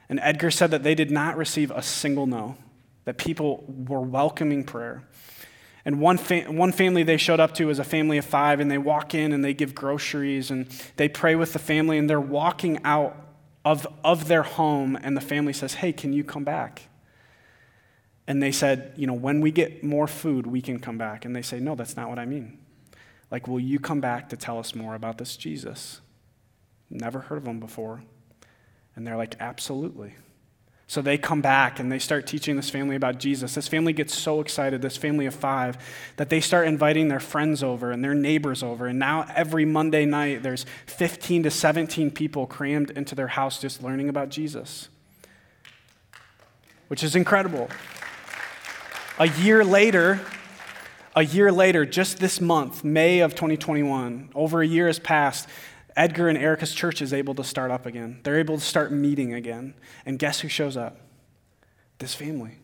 And 0.09 0.20
Edgar 0.20 0.51
said 0.51 0.70
that 0.70 0.83
they 0.83 0.94
did 0.94 1.11
not 1.11 1.37
receive 1.37 1.70
a 1.70 1.83
single 1.83 2.27
no, 2.27 2.57
that 3.07 3.16
people 3.16 3.64
were 3.66 4.03
welcoming 4.03 4.64
prayer. 4.64 5.03
And 5.87 6.01
one, 6.01 6.18
one 6.18 6.72
family 6.72 7.05
they 7.05 7.16
showed 7.16 7.40
up 7.40 7.55
to 7.55 7.66
was 7.66 7.79
a 7.79 7.85
family 7.85 8.18
of 8.18 8.25
five, 8.25 8.61
and 8.61 8.70
they 8.70 8.79
walk 8.79 9.14
in 9.14 9.33
and 9.33 9.44
they 9.44 9.55
give 9.55 9.75
groceries 9.75 10.51
and 10.51 10.66
they 10.96 11.09
pray 11.09 11.37
with 11.37 11.53
the 11.53 11.59
family, 11.59 11.96
and 11.96 12.11
they're 12.11 12.20
walking 12.20 12.81
out 12.85 13.16
of, 13.64 13.87
of 14.05 14.29
their 14.29 14.42
home, 14.42 14.99
and 15.01 15.16
the 15.16 15.20
family 15.20 15.53
says, 15.53 15.75
Hey, 15.75 15.92
can 15.92 16.12
you 16.12 16.22
come 16.22 16.44
back? 16.44 16.83
And 18.26 18.42
they 18.42 18.52
said, 18.52 18.92
you 18.96 19.06
know, 19.06 19.12
when 19.12 19.40
we 19.40 19.50
get 19.50 19.84
more 19.84 20.06
food, 20.06 20.46
we 20.46 20.60
can 20.60 20.80
come 20.80 20.98
back. 20.98 21.24
And 21.24 21.34
they 21.34 21.42
say, 21.42 21.60
no, 21.60 21.74
that's 21.74 21.96
not 21.96 22.08
what 22.08 22.18
I 22.18 22.24
mean. 22.24 22.58
Like, 23.30 23.48
will 23.48 23.60
you 23.60 23.78
come 23.78 24.00
back 24.00 24.28
to 24.30 24.36
tell 24.36 24.58
us 24.58 24.74
more 24.74 24.94
about 24.94 25.18
this 25.18 25.36
Jesus? 25.36 26.00
Never 26.90 27.20
heard 27.20 27.38
of 27.38 27.46
him 27.46 27.60
before. 27.60 28.02
And 28.94 29.06
they're 29.06 29.16
like, 29.16 29.36
absolutely. 29.40 30.14
So 30.88 31.02
they 31.02 31.18
come 31.18 31.40
back 31.40 31.80
and 31.80 31.90
they 31.90 31.98
start 31.98 32.28
teaching 32.28 32.54
this 32.54 32.70
family 32.70 32.94
about 32.94 33.18
Jesus. 33.18 33.56
This 33.56 33.66
family 33.66 33.92
gets 33.92 34.14
so 34.14 34.40
excited, 34.40 34.82
this 34.82 34.96
family 34.96 35.26
of 35.26 35.34
five, 35.34 35.76
that 36.16 36.30
they 36.30 36.40
start 36.40 36.68
inviting 36.68 37.08
their 37.08 37.18
friends 37.18 37.62
over 37.62 37.90
and 37.90 38.04
their 38.04 38.14
neighbors 38.14 38.62
over. 38.62 38.86
And 38.86 38.98
now 38.98 39.26
every 39.34 39.64
Monday 39.64 40.04
night, 40.04 40.44
there's 40.44 40.64
15 40.86 41.42
to 41.42 41.50
17 41.50 42.12
people 42.12 42.46
crammed 42.46 42.90
into 42.90 43.16
their 43.16 43.26
house 43.26 43.60
just 43.60 43.82
learning 43.82 44.08
about 44.08 44.28
Jesus, 44.28 44.88
which 46.86 47.02
is 47.02 47.16
incredible. 47.16 47.68
A 49.18 49.29
year 49.29 49.64
later, 49.64 50.20
a 51.14 51.24
year 51.24 51.50
later, 51.50 51.87
just 51.87 52.18
this 52.18 52.38
month, 52.38 52.85
May 52.85 53.20
of 53.20 53.35
2021, 53.35 54.29
over 54.35 54.61
a 54.61 54.66
year 54.66 54.88
has 54.88 54.98
passed, 54.98 55.48
Edgar 55.96 56.29
and 56.29 56.37
Erica's 56.37 56.74
church 56.74 57.00
is 57.00 57.14
able 57.14 57.35
to 57.37 57.44
start 57.44 57.70
up 57.70 57.87
again. 57.87 58.20
They're 58.24 58.38
able 58.38 58.59
to 58.59 58.64
start 58.64 58.92
meeting 58.92 59.33
again. 59.33 59.72
And 60.05 60.18
guess 60.18 60.40
who 60.40 60.48
shows 60.48 60.76
up? 60.76 61.00
This 61.98 62.14
family. 62.14 62.59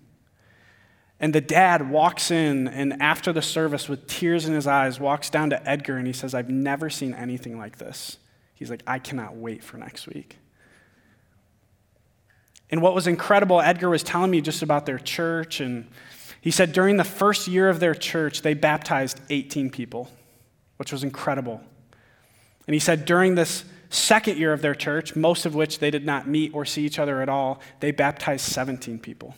And 1.19 1.35
the 1.35 1.41
dad 1.41 1.89
walks 1.89 2.31
in, 2.31 2.69
and 2.69 3.01
after 3.01 3.33
the 3.33 3.41
service, 3.41 3.89
with 3.89 4.07
tears 4.07 4.45
in 4.45 4.53
his 4.53 4.67
eyes, 4.67 5.01
walks 5.01 5.31
down 5.31 5.49
to 5.51 5.67
Edgar 5.67 5.97
and 5.97 6.07
he 6.07 6.13
says, 6.13 6.35
I've 6.35 6.51
never 6.51 6.91
seen 6.91 7.15
anything 7.15 7.59
like 7.59 7.79
this. 7.79 8.19
He's 8.55 8.69
like, 8.69 8.83
I 8.87 8.99
cannot 8.99 9.37
wait 9.37 9.65
for 9.65 9.79
next 9.79 10.07
week. 10.07 10.37
And 12.69 12.83
what 12.83 12.95
was 12.95 13.07
incredible, 13.07 13.61
Edgar 13.63 13.89
was 13.89 14.03
telling 14.03 14.31
me 14.31 14.43
just 14.43 14.63
about 14.63 14.85
their 14.85 14.99
church 14.99 15.61
and 15.61 15.89
he 16.43 16.51
said 16.51 16.73
during 16.73 16.97
the 16.97 17.05
first 17.05 17.47
year 17.47 17.69
of 17.69 17.79
their 17.79 17.95
church, 17.95 18.43
they 18.43 18.53
baptized 18.53 19.21
18 19.31 19.71
people, 19.71 20.11
which 20.77 20.91
was 20.91 21.05
incredible. 21.05 21.61
And 22.67 22.75
he 22.75 22.81
said 22.81 23.05
during 23.05 23.37
this 23.37 23.65
second 23.91 24.39
year 24.39 24.53
of 24.53 24.61
their 24.61 24.75
church, 24.75 25.15
most 25.15 25.47
of 25.47 25.55
which 25.55 25.79
they 25.79 25.91
did 25.91 26.05
not 26.05 26.27
meet 26.27 26.53
or 26.53 26.65
see 26.65 26.85
each 26.85 26.99
other 26.99 27.23
at 27.23 27.29
all, 27.29 27.61
they 27.79 27.93
baptized 27.93 28.45
17 28.47 28.99
people. 28.99 29.37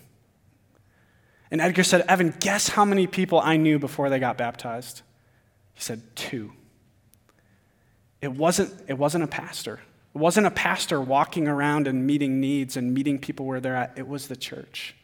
And 1.51 1.61
Edgar 1.61 1.85
said, 1.85 2.07
Evan, 2.09 2.35
guess 2.40 2.69
how 2.69 2.87
many 2.87 3.07
people 3.07 3.38
I 3.38 3.59
knew 3.59 3.79
before 3.79 4.09
they 4.09 4.19
got 4.19 4.38
baptized? 4.38 5.03
He 5.75 5.83
said, 5.83 6.03
two. 6.17 6.53
It 8.23 8.33
wasn't, 8.33 8.73
it 8.88 8.95
wasn't 8.97 9.25
a 9.25 9.29
pastor. 9.29 9.81
It 10.14 10.19
wasn't 10.19 10.47
a 10.47 10.51
pastor 10.51 11.03
walking 11.03 11.49
around 11.49 11.87
and 11.87 12.07
meeting 12.07 12.40
needs 12.40 12.79
and 12.79 12.95
meeting 12.95 13.19
people 13.19 13.45
where 13.45 13.61
they're 13.61 13.77
at. 13.77 13.93
It 13.97 14.09
was 14.09 14.29
the 14.29 14.37
church. 14.37 14.97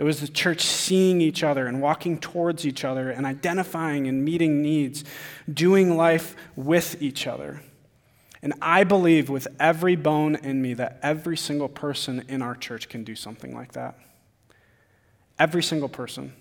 It 0.00 0.04
was 0.04 0.22
the 0.22 0.28
church 0.28 0.62
seeing 0.62 1.20
each 1.20 1.44
other 1.44 1.66
and 1.66 1.82
walking 1.82 2.18
towards 2.18 2.64
each 2.64 2.86
other 2.86 3.10
and 3.10 3.26
identifying 3.26 4.06
and 4.06 4.24
meeting 4.24 4.62
needs, 4.62 5.04
doing 5.52 5.94
life 5.94 6.34
with 6.56 7.02
each 7.02 7.26
other. 7.26 7.60
And 8.40 8.54
I 8.62 8.84
believe 8.84 9.28
with 9.28 9.46
every 9.60 9.96
bone 9.96 10.36
in 10.36 10.62
me 10.62 10.72
that 10.72 11.00
every 11.02 11.36
single 11.36 11.68
person 11.68 12.24
in 12.28 12.40
our 12.40 12.54
church 12.54 12.88
can 12.88 13.04
do 13.04 13.14
something 13.14 13.54
like 13.54 13.72
that. 13.72 13.98
Every 15.38 15.62
single 15.62 15.90
person. 15.90 16.32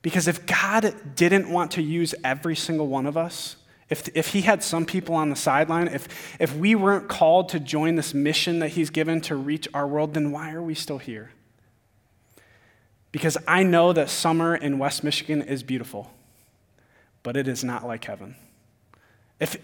Because 0.00 0.28
if 0.28 0.46
God 0.46 0.94
didn't 1.16 1.50
want 1.50 1.72
to 1.72 1.82
use 1.82 2.14
every 2.22 2.54
single 2.54 2.86
one 2.86 3.06
of 3.06 3.16
us, 3.16 3.56
if, 3.90 4.08
if 4.14 4.28
he 4.28 4.42
had 4.42 4.62
some 4.62 4.86
people 4.86 5.16
on 5.16 5.30
the 5.30 5.36
sideline, 5.36 5.88
if, 5.88 6.36
if 6.40 6.54
we 6.54 6.76
weren't 6.76 7.08
called 7.08 7.48
to 7.48 7.58
join 7.58 7.96
this 7.96 8.14
mission 8.14 8.60
that 8.60 8.68
he's 8.68 8.90
given 8.90 9.20
to 9.22 9.34
reach 9.34 9.66
our 9.74 9.88
world, 9.88 10.14
then 10.14 10.30
why 10.30 10.52
are 10.52 10.62
we 10.62 10.76
still 10.76 10.98
here? 10.98 11.32
Because 13.12 13.36
I 13.46 13.62
know 13.62 13.92
that 13.92 14.08
summer 14.08 14.56
in 14.56 14.78
West 14.78 15.04
Michigan 15.04 15.42
is 15.42 15.62
beautiful, 15.62 16.10
but 17.22 17.36
it 17.36 17.46
is 17.46 17.62
not 17.62 17.86
like 17.86 18.04
heaven. 18.04 18.34
If, 19.38 19.56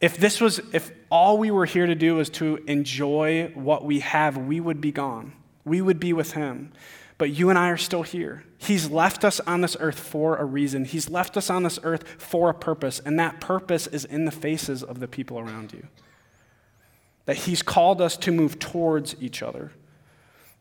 if 0.00 0.18
this 0.18 0.40
was, 0.40 0.60
if 0.72 0.92
all 1.10 1.38
we 1.38 1.50
were 1.50 1.64
here 1.64 1.86
to 1.86 1.94
do 1.94 2.16
was 2.16 2.28
to 2.30 2.56
enjoy 2.66 3.50
what 3.54 3.84
we 3.84 4.00
have, 4.00 4.36
we 4.36 4.60
would 4.60 4.80
be 4.80 4.92
gone. 4.92 5.32
We 5.64 5.80
would 5.80 5.98
be 5.98 6.12
with 6.12 6.32
him. 6.32 6.72
But 7.16 7.30
you 7.30 7.50
and 7.50 7.58
I 7.58 7.68
are 7.68 7.76
still 7.76 8.02
here. 8.02 8.44
He's 8.56 8.90
left 8.90 9.24
us 9.24 9.40
on 9.40 9.60
this 9.60 9.76
earth 9.78 9.98
for 9.98 10.36
a 10.36 10.44
reason. 10.44 10.86
He's 10.86 11.10
left 11.10 11.36
us 11.36 11.50
on 11.50 11.62
this 11.62 11.78
earth 11.82 12.04
for 12.18 12.48
a 12.48 12.54
purpose, 12.54 12.98
and 12.98 13.18
that 13.18 13.40
purpose 13.40 13.86
is 13.86 14.06
in 14.06 14.24
the 14.24 14.30
faces 14.30 14.82
of 14.82 15.00
the 15.00 15.08
people 15.08 15.38
around 15.38 15.72
you. 15.74 15.86
That 17.26 17.36
He's 17.36 17.60
called 17.60 18.00
us 18.00 18.16
to 18.18 18.32
move 18.32 18.58
towards 18.58 19.16
each 19.20 19.42
other, 19.42 19.72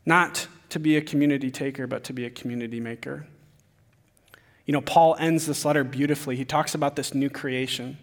not 0.05 0.47
to 0.69 0.79
be 0.79 0.97
a 0.97 1.01
community 1.01 1.51
taker, 1.51 1.87
but 1.87 2.03
to 2.05 2.13
be 2.13 2.25
a 2.25 2.29
community 2.29 2.79
maker. 2.79 3.27
You 4.65 4.73
know, 4.73 4.81
Paul 4.81 5.15
ends 5.19 5.45
this 5.47 5.65
letter 5.65 5.83
beautifully. 5.83 6.35
He 6.35 6.45
talks 6.45 6.75
about 6.75 6.95
this 6.95 7.13
new 7.13 7.29
creation 7.29 7.97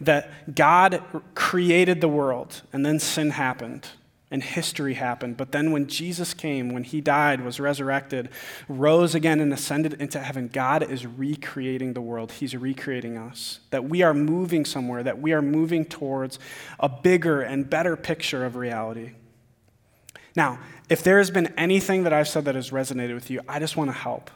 that 0.00 0.54
God 0.54 1.02
created 1.34 2.00
the 2.00 2.08
world, 2.08 2.62
and 2.72 2.84
then 2.84 2.98
sin 2.98 3.30
happened 3.30 3.88
and 4.32 4.42
history 4.42 4.94
happened. 4.94 5.36
But 5.36 5.52
then 5.52 5.72
when 5.72 5.86
Jesus 5.86 6.32
came, 6.32 6.72
when 6.72 6.84
he 6.84 7.02
died, 7.02 7.44
was 7.44 7.60
resurrected, 7.60 8.30
rose 8.66 9.14
again, 9.14 9.40
and 9.40 9.52
ascended 9.52 9.92
into 10.00 10.18
heaven, 10.18 10.48
God 10.50 10.82
is 10.90 11.06
recreating 11.06 11.92
the 11.92 12.00
world. 12.00 12.32
He's 12.32 12.56
recreating 12.56 13.18
us. 13.18 13.60
That 13.68 13.84
we 13.84 14.00
are 14.00 14.14
moving 14.14 14.64
somewhere, 14.64 15.02
that 15.02 15.20
we 15.20 15.34
are 15.34 15.42
moving 15.42 15.84
towards 15.84 16.38
a 16.80 16.88
bigger 16.88 17.42
and 17.42 17.68
better 17.68 17.94
picture 17.94 18.46
of 18.46 18.56
reality. 18.56 19.12
Now, 20.34 20.58
if 20.88 21.02
there 21.02 21.18
has 21.18 21.30
been 21.30 21.52
anything 21.58 22.04
that 22.04 22.12
I've 22.12 22.28
said 22.28 22.44
that 22.46 22.54
has 22.54 22.70
resonated 22.70 23.14
with 23.14 23.30
you, 23.30 23.40
I 23.48 23.58
just 23.58 23.76
want 23.76 23.90
to 23.90 23.96
help. 23.96 24.30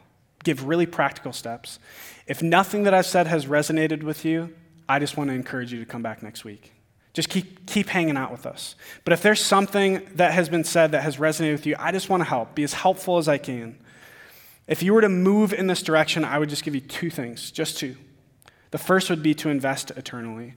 Give 0.45 0.65
really 0.65 0.87
practical 0.87 1.33
steps. 1.33 1.79
If 2.27 2.43
nothing 2.43 2.85
that 2.85 2.95
I've 2.95 3.07
said 3.07 3.27
has 3.27 3.47
resonated 3.47 4.03
with 4.03 4.25
you, 4.25 4.55
I 4.89 4.99
just 4.99 5.17
want 5.17 5.29
to 5.31 5.35
encourage 5.35 5.73
you 5.73 5.81
to 5.81 5.87
come 5.87 6.03
back 6.03 6.23
next 6.23 6.45
week. 6.45 6.73
Just 7.13 7.31
keep, 7.31 7.67
keep 7.67 7.89
hanging 7.89 8.17
out 8.17 8.31
with 8.31 8.47
us. 8.47 8.75
But 9.05 9.13
if 9.13 9.23
there's 9.23 9.41
something 9.41 10.07
that 10.15 10.33
has 10.33 10.49
been 10.49 10.65
said 10.65 10.93
that 10.93 11.03
has 11.03 11.17
resonated 11.17 11.53
with 11.53 11.67
you, 11.67 11.75
I 11.79 11.91
just 11.91 12.11
want 12.11 12.21
to 12.21 12.29
help, 12.29 12.55
be 12.55 12.63
as 12.63 12.75
helpful 12.75 13.17
as 13.17 13.27
I 13.27 13.39
can. 13.39 13.79
If 14.67 14.83
you 14.83 14.93
were 14.93 15.01
to 15.01 15.09
move 15.09 15.53
in 15.53 15.67
this 15.67 15.83
direction, 15.83 16.25
I 16.25 16.39
would 16.39 16.49
just 16.49 16.63
give 16.63 16.75
you 16.75 16.81
two 16.81 17.09
things, 17.09 17.51
just 17.51 17.79
two. 17.79 17.97
The 18.71 18.79
first 18.79 19.09
would 19.09 19.23
be 19.23 19.33
to 19.35 19.49
invest 19.49 19.93
eternally. 19.93 20.55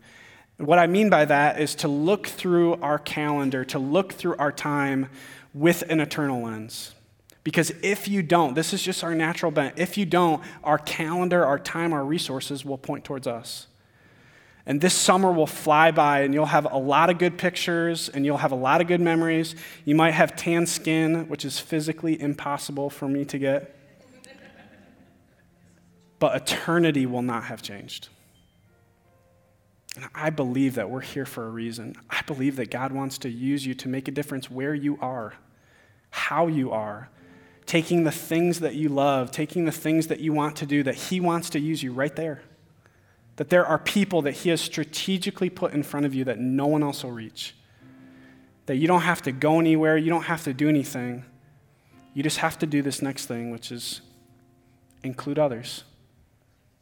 What 0.59 0.77
I 0.77 0.87
mean 0.87 1.09
by 1.09 1.23
that 1.23 1.61
is 1.61 1.73
to 1.75 1.87
look 1.87 2.27
through 2.27 2.75
our 2.81 2.99
calendar, 2.99 3.63
to 3.65 3.79
look 3.79 4.11
through 4.11 4.35
our 4.35 4.51
time 4.51 5.07
with 5.53 5.83
an 5.83 6.01
eternal 6.01 6.43
lens. 6.43 6.93
Because 7.45 7.71
if 7.81 8.09
you 8.09 8.21
don't, 8.21 8.55
this 8.55 8.73
is 8.73 8.83
just 8.83 9.01
our 9.01 9.15
natural 9.15 9.53
bent. 9.53 9.79
If 9.79 9.97
you 9.97 10.05
don't, 10.05 10.43
our 10.61 10.77
calendar, 10.77 11.45
our 11.45 11.57
time, 11.57 11.93
our 11.93 12.03
resources 12.03 12.65
will 12.65 12.77
point 12.77 13.05
towards 13.05 13.25
us. 13.25 13.67
And 14.65 14.81
this 14.81 14.93
summer 14.93 15.31
will 15.31 15.47
fly 15.47 15.91
by, 15.91 16.23
and 16.23 16.33
you'll 16.33 16.45
have 16.45 16.69
a 16.69 16.77
lot 16.77 17.09
of 17.09 17.17
good 17.17 17.37
pictures, 17.37 18.09
and 18.09 18.25
you'll 18.25 18.37
have 18.37 18.51
a 18.51 18.55
lot 18.55 18.81
of 18.81 18.87
good 18.87 18.99
memories. 18.99 19.55
You 19.85 19.95
might 19.95 20.11
have 20.11 20.35
tan 20.35 20.65
skin, 20.65 21.29
which 21.29 21.45
is 21.45 21.57
physically 21.57 22.21
impossible 22.21 22.89
for 22.89 23.07
me 23.07 23.23
to 23.23 23.39
get. 23.39 23.75
But 26.19 26.35
eternity 26.35 27.05
will 27.05 27.21
not 27.21 27.45
have 27.45 27.61
changed. 27.61 28.09
And 29.95 30.05
I 30.13 30.29
believe 30.29 30.75
that 30.75 30.89
we're 30.89 31.01
here 31.01 31.25
for 31.25 31.47
a 31.47 31.49
reason. 31.49 31.95
I 32.09 32.21
believe 32.27 32.55
that 32.57 32.69
God 32.69 32.91
wants 32.91 33.17
to 33.19 33.29
use 33.29 33.65
you 33.65 33.73
to 33.75 33.87
make 33.87 34.07
a 34.07 34.11
difference 34.11 34.49
where 34.49 34.75
you 34.75 34.97
are, 35.01 35.33
how 36.11 36.47
you 36.47 36.71
are, 36.71 37.09
taking 37.65 38.03
the 38.03 38.11
things 38.11 38.59
that 38.61 38.75
you 38.75 38.89
love, 38.89 39.31
taking 39.31 39.65
the 39.65 39.71
things 39.71 40.07
that 40.07 40.19
you 40.19 40.33
want 40.33 40.55
to 40.57 40.65
do, 40.65 40.83
that 40.83 40.95
He 40.95 41.19
wants 41.19 41.49
to 41.51 41.59
use 41.59 41.81
you 41.81 41.91
right 41.91 42.15
there. 42.15 42.41
That 43.37 43.49
there 43.49 43.65
are 43.65 43.77
people 43.77 44.21
that 44.23 44.33
He 44.33 44.49
has 44.49 44.61
strategically 44.61 45.49
put 45.49 45.73
in 45.73 45.83
front 45.83 46.05
of 46.05 46.13
you 46.13 46.23
that 46.25 46.39
no 46.39 46.67
one 46.67 46.83
else 46.83 47.03
will 47.03 47.11
reach. 47.11 47.55
That 48.67 48.75
you 48.75 48.87
don't 48.87 49.01
have 49.01 49.21
to 49.23 49.31
go 49.31 49.59
anywhere, 49.59 49.97
you 49.97 50.09
don't 50.09 50.23
have 50.23 50.43
to 50.43 50.53
do 50.53 50.69
anything. 50.69 51.25
You 52.13 52.23
just 52.23 52.37
have 52.37 52.59
to 52.59 52.65
do 52.65 52.81
this 52.81 53.01
next 53.01 53.25
thing, 53.25 53.51
which 53.51 53.71
is 53.71 54.01
include 55.03 55.39
others. 55.39 55.83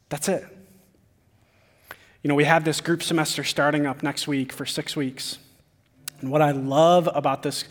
That's 0.08 0.28
it. 0.28 0.57
You 2.22 2.28
know, 2.28 2.34
we 2.34 2.44
have 2.44 2.64
this 2.64 2.80
group 2.80 3.02
semester 3.02 3.44
starting 3.44 3.86
up 3.86 4.02
next 4.02 4.26
week 4.26 4.52
for 4.52 4.66
six 4.66 4.96
weeks. 4.96 5.38
And 6.20 6.30
what 6.30 6.42
I 6.42 6.50
love 6.50 7.08
about 7.12 7.42
this, 7.42 7.64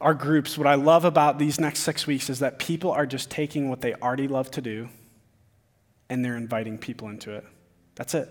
our 0.00 0.12
groups, 0.12 0.58
what 0.58 0.66
I 0.66 0.74
love 0.74 1.04
about 1.04 1.38
these 1.38 1.58
next 1.58 1.80
six 1.80 2.06
weeks 2.06 2.28
is 2.28 2.40
that 2.40 2.58
people 2.58 2.90
are 2.90 3.06
just 3.06 3.30
taking 3.30 3.70
what 3.70 3.80
they 3.80 3.94
already 3.94 4.28
love 4.28 4.50
to 4.52 4.60
do 4.60 4.88
and 6.10 6.24
they're 6.24 6.36
inviting 6.36 6.76
people 6.76 7.08
into 7.08 7.32
it. 7.32 7.44
That's 7.94 8.14
it. 8.14 8.28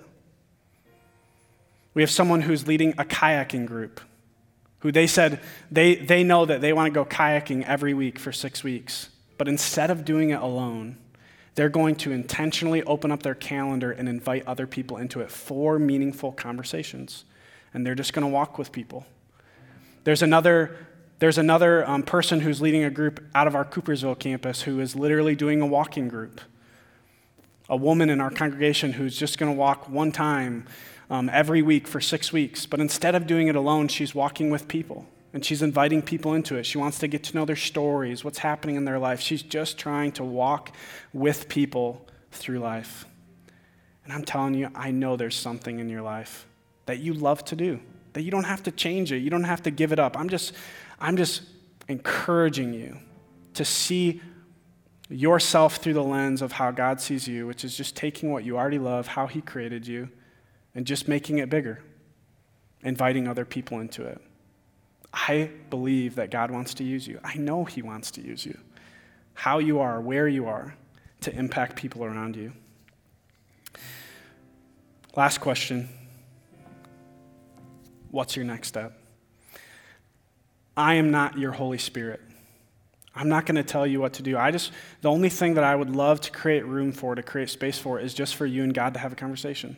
We 1.96 2.02
have 2.02 2.12
someone 2.12 2.42
who's 2.42 2.68
leading 2.68 2.92
a 3.00 3.06
kayaking 3.06 3.66
group 3.66 4.02
who 4.80 4.92
they 4.92 5.08
said 5.08 5.40
they, 5.72 5.96
they 5.96 6.24
know 6.24 6.46
that 6.46 6.62
they 6.62 6.74
want 6.74 6.88
to 6.88 6.94
go 6.94 7.06
kayaking 7.06 7.64
every 7.64 7.94
week 7.94 8.20
for 8.20 8.32
six 8.32 8.64
weeks. 8.64 9.10
But 9.38 9.48
instead 9.48 9.90
of 9.90 10.06
doing 10.06 10.30
it 10.32 10.42
alone, 10.42 10.98
they're 11.56 11.70
going 11.70 11.96
to 11.96 12.12
intentionally 12.12 12.84
open 12.84 13.12
up 13.12 13.24
their 13.24 13.36
calendar 13.36 13.92
and 13.92 14.10
invite 14.10 14.46
other 14.48 14.66
people 14.68 14.98
into 14.98 15.22
it 15.22 15.32
for 15.32 15.78
meaningful 15.78 16.32
conversations. 16.32 17.26
And 17.74 17.86
they're 17.86 17.96
just 17.96 18.14
going 18.14 18.26
to 18.26 18.32
walk 18.32 18.58
with 18.58 18.72
people. 18.72 19.06
There's 20.04 20.22
another, 20.22 20.78
there's 21.20 21.38
another 21.38 21.88
um, 21.88 22.04
person 22.04 22.42
who's 22.42 22.62
leading 22.62 22.84
a 22.84 22.90
group 22.90 23.24
out 23.36 23.48
of 23.48 23.56
our 23.56 23.66
Coopersville 23.66 24.20
campus 24.20 24.64
who 24.64 24.80
is 24.80 24.96
literally 24.96 25.36
doing 25.36 25.62
a 25.62 25.66
walking 25.66 26.08
group 26.08 26.42
a 27.70 27.76
woman 27.76 28.10
in 28.10 28.20
our 28.20 28.30
congregation 28.30 28.94
who's 28.94 29.18
just 29.18 29.38
going 29.38 29.52
to 29.52 29.58
walk 29.58 29.90
one 29.90 30.12
time 30.12 30.66
um, 31.10 31.30
every 31.30 31.62
week 31.62 31.88
for 31.88 32.02
six 32.02 32.34
weeks. 32.34 32.66
But 32.66 32.80
instead 32.80 33.16
of 33.16 33.26
doing 33.26 33.48
it 33.48 33.56
alone, 33.56 33.88
she's 33.88 34.14
walking 34.14 34.50
with 34.50 34.68
people 34.68 35.08
and 35.34 35.44
she's 35.44 35.64
inviting 35.64 36.04
people 36.04 36.36
into 36.36 36.56
it. 36.58 36.66
She 36.66 36.78
wants 36.78 37.00
to 37.00 37.08
get 37.08 37.24
to 37.24 37.36
know 37.36 37.44
their 37.44 37.56
stories, 37.56 38.24
what's 38.24 38.38
happening 38.38 38.76
in 38.76 38.86
their 38.86 39.00
life. 39.00 39.20
She's 39.20 39.42
just 39.42 39.80
trying 39.80 40.12
to 40.14 40.24
walk 40.24 40.76
with 41.12 41.50
people 41.50 42.08
through 42.32 42.60
life. 42.60 43.06
And 44.04 44.14
I'm 44.14 44.24
telling 44.24 44.54
you, 44.54 44.70
I 44.76 44.92
know 44.92 45.16
there's 45.16 45.36
something 45.36 45.80
in 45.80 45.90
your 45.90 46.04
life 46.04 46.46
that 46.86 47.00
you 47.00 47.14
love 47.14 47.44
to 47.46 47.56
do, 47.56 47.80
that 48.14 48.22
you 48.22 48.30
don't 48.30 48.44
have 48.44 48.62
to 48.64 48.72
change 48.72 49.12
it, 49.12 49.20
you 49.20 49.32
don't 49.32 49.46
have 49.46 49.64
to 49.64 49.72
give 49.72 49.92
it 49.92 50.00
up. 50.00 50.18
I'm 50.18 50.30
just, 50.30 50.54
I'm 51.00 51.18
just 51.18 51.42
encouraging 51.88 52.74
you 52.74 53.00
to 53.56 53.66
see 53.66 54.22
yourself 55.10 55.78
through 55.78 55.94
the 55.94 56.04
lens 56.04 56.42
of 56.42 56.52
how 56.54 56.72
God 56.72 57.02
sees 57.02 57.28
you, 57.28 57.48
which 57.48 57.64
is 57.64 57.76
just 57.76 57.96
taking 57.96 58.32
what 58.32 58.44
you 58.44 58.58
already 58.58 58.80
love, 58.80 59.08
how 59.08 59.28
He 59.28 59.42
created 59.42 59.88
you, 59.88 60.10
and 60.76 60.86
just 60.86 61.08
making 61.08 61.40
it 61.40 61.50
bigger, 61.50 61.82
inviting 62.84 63.28
other 63.28 63.46
people 63.46 63.80
into 63.80 64.04
it. 64.04 64.22
I 65.14 65.52
believe 65.70 66.16
that 66.16 66.32
God 66.32 66.50
wants 66.50 66.74
to 66.76 66.84
use 66.84 67.08
you. 67.08 67.20
I 67.24 67.36
know 67.36 67.66
He 67.66 67.82
wants 67.82 68.10
to 68.12 68.22
use 68.22 68.46
you. 68.46 68.58
How 69.36 69.60
you 69.60 69.80
are, 69.80 70.02
where 70.02 70.28
you 70.28 70.48
are, 70.48 70.76
to 71.22 71.34
impact 71.34 71.76
people 71.76 72.04
around 72.04 72.36
you. 72.36 72.54
Last 75.16 75.40
question 75.40 75.90
What's 78.10 78.36
your 78.36 78.46
next 78.46 78.68
step? 78.68 78.96
I 80.78 80.96
am 80.96 81.10
not 81.10 81.38
your 81.38 81.52
Holy 81.52 81.80
Spirit. 81.80 82.22
I'm 83.16 83.28
not 83.28 83.48
going 83.48 83.56
to 83.56 83.64
tell 83.64 83.88
you 83.88 84.00
what 84.00 84.14
to 84.14 84.24
do. 84.24 84.38
I 84.38 84.52
just, 84.52 84.72
the 85.02 85.10
only 85.10 85.30
thing 85.30 85.56
that 85.56 85.64
I 85.64 85.76
would 85.76 85.90
love 85.90 86.22
to 86.22 86.32
create 86.32 86.66
room 86.66 86.92
for, 86.92 87.16
to 87.16 87.24
create 87.24 87.50
space 87.50 87.78
for, 87.78 88.00
is 88.00 88.14
just 88.14 88.36
for 88.36 88.46
you 88.46 88.64
and 88.64 88.74
God 88.74 88.94
to 88.94 89.00
have 89.00 89.12
a 89.12 89.16
conversation. 89.16 89.78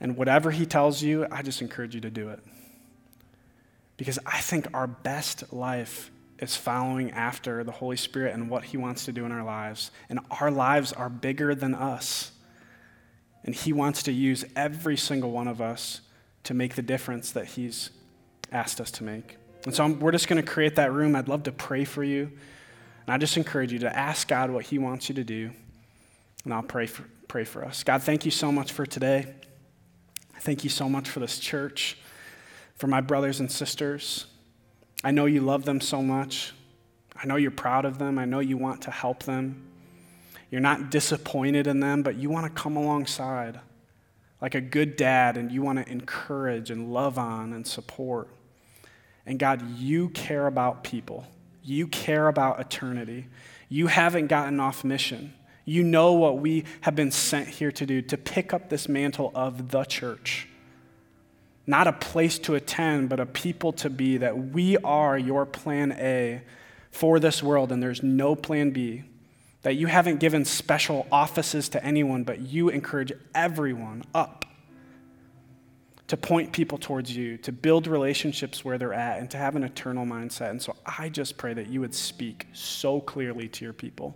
And 0.00 0.16
whatever 0.16 0.50
He 0.50 0.66
tells 0.66 1.02
you, 1.02 1.26
I 1.30 1.42
just 1.42 1.62
encourage 1.62 1.94
you 1.94 2.00
to 2.02 2.10
do 2.10 2.28
it. 2.28 2.40
Because 3.96 4.18
I 4.26 4.40
think 4.40 4.68
our 4.74 4.86
best 4.86 5.52
life 5.52 6.10
is 6.38 6.56
following 6.56 7.12
after 7.12 7.62
the 7.62 7.72
Holy 7.72 7.96
Spirit 7.96 8.34
and 8.34 8.50
what 8.50 8.64
He 8.64 8.76
wants 8.76 9.04
to 9.04 9.12
do 9.12 9.24
in 9.24 9.32
our 9.32 9.44
lives. 9.44 9.90
And 10.08 10.20
our 10.40 10.50
lives 10.50 10.92
are 10.92 11.08
bigger 11.08 11.54
than 11.54 11.74
us. 11.74 12.32
And 13.44 13.54
He 13.54 13.72
wants 13.72 14.02
to 14.04 14.12
use 14.12 14.44
every 14.56 14.96
single 14.96 15.30
one 15.30 15.48
of 15.48 15.60
us 15.60 16.00
to 16.44 16.54
make 16.54 16.74
the 16.74 16.82
difference 16.82 17.30
that 17.32 17.46
He's 17.46 17.90
asked 18.50 18.80
us 18.80 18.90
to 18.92 19.04
make. 19.04 19.36
And 19.64 19.74
so 19.74 19.84
I'm, 19.84 20.00
we're 20.00 20.12
just 20.12 20.28
going 20.28 20.42
to 20.42 20.48
create 20.48 20.76
that 20.76 20.92
room. 20.92 21.16
I'd 21.16 21.28
love 21.28 21.44
to 21.44 21.52
pray 21.52 21.84
for 21.84 22.04
you. 22.04 22.30
And 23.06 23.14
I 23.14 23.18
just 23.18 23.36
encourage 23.36 23.72
you 23.72 23.78
to 23.80 23.96
ask 23.96 24.28
God 24.28 24.50
what 24.50 24.64
He 24.64 24.78
wants 24.78 25.08
you 25.08 25.14
to 25.16 25.24
do. 25.24 25.50
And 26.44 26.52
I'll 26.52 26.62
pray 26.62 26.86
for, 26.86 27.04
pray 27.28 27.44
for 27.44 27.64
us. 27.64 27.82
God, 27.82 28.02
thank 28.02 28.24
you 28.24 28.30
so 28.30 28.52
much 28.52 28.72
for 28.72 28.84
today. 28.84 29.34
Thank 30.40 30.64
you 30.64 30.70
so 30.70 30.88
much 30.88 31.08
for 31.08 31.20
this 31.20 31.38
church, 31.38 31.96
for 32.76 32.86
my 32.86 33.00
brothers 33.00 33.40
and 33.40 33.50
sisters. 33.50 34.26
I 35.02 35.10
know 35.10 35.26
you 35.26 35.40
love 35.40 35.64
them 35.64 35.80
so 35.80 36.02
much. 36.02 36.52
I 37.16 37.26
know 37.26 37.36
you're 37.36 37.50
proud 37.50 37.84
of 37.84 37.98
them. 37.98 38.18
I 38.18 38.24
know 38.24 38.40
you 38.40 38.56
want 38.56 38.82
to 38.82 38.90
help 38.90 39.22
them. 39.22 39.62
You're 40.50 40.60
not 40.60 40.90
disappointed 40.90 41.66
in 41.66 41.80
them, 41.80 42.02
but 42.02 42.16
you 42.16 42.30
want 42.30 42.46
to 42.46 42.62
come 42.62 42.76
alongside 42.76 43.60
like 44.40 44.54
a 44.54 44.60
good 44.60 44.96
dad 44.96 45.36
and 45.36 45.50
you 45.50 45.62
want 45.62 45.84
to 45.84 45.90
encourage 45.90 46.70
and 46.70 46.92
love 46.92 47.18
on 47.18 47.52
and 47.52 47.66
support. 47.66 48.28
And 49.26 49.38
God, 49.38 49.62
you 49.78 50.10
care 50.10 50.46
about 50.46 50.84
people. 50.84 51.26
You 51.62 51.86
care 51.86 52.28
about 52.28 52.60
eternity. 52.60 53.28
You 53.68 53.86
haven't 53.86 54.26
gotten 54.26 54.60
off 54.60 54.84
mission. 54.84 55.32
You 55.64 55.82
know 55.82 56.12
what 56.12 56.38
we 56.38 56.64
have 56.82 56.94
been 56.94 57.10
sent 57.10 57.48
here 57.48 57.72
to 57.72 57.86
do 57.86 58.02
to 58.02 58.18
pick 58.18 58.52
up 58.52 58.68
this 58.68 58.86
mantle 58.86 59.32
of 59.34 59.70
the 59.70 59.84
church. 59.84 60.46
Not 61.66 61.86
a 61.86 61.92
place 61.92 62.38
to 62.40 62.54
attend, 62.54 63.08
but 63.08 63.20
a 63.20 63.26
people 63.26 63.72
to 63.74 63.88
be, 63.88 64.18
that 64.18 64.36
we 64.36 64.76
are 64.78 65.16
your 65.16 65.46
plan 65.46 65.92
A 65.92 66.42
for 66.90 67.18
this 67.18 67.42
world, 67.42 67.72
and 67.72 67.82
there's 67.82 68.02
no 68.02 68.34
plan 68.34 68.70
B. 68.70 69.04
That 69.62 69.76
you 69.76 69.86
haven't 69.86 70.20
given 70.20 70.44
special 70.44 71.06
offices 71.10 71.70
to 71.70 71.82
anyone, 71.82 72.24
but 72.24 72.40
you 72.40 72.68
encourage 72.68 73.12
everyone 73.34 74.04
up 74.14 74.44
to 76.06 76.18
point 76.18 76.52
people 76.52 76.76
towards 76.76 77.16
you, 77.16 77.38
to 77.38 77.50
build 77.50 77.86
relationships 77.86 78.62
where 78.62 78.76
they're 78.76 78.92
at, 78.92 79.18
and 79.20 79.30
to 79.30 79.38
have 79.38 79.56
an 79.56 79.64
eternal 79.64 80.04
mindset. 80.04 80.50
And 80.50 80.60
so 80.60 80.76
I 80.84 81.08
just 81.08 81.38
pray 81.38 81.54
that 81.54 81.68
you 81.68 81.80
would 81.80 81.94
speak 81.94 82.46
so 82.52 83.00
clearly 83.00 83.48
to 83.48 83.64
your 83.64 83.72
people 83.72 84.14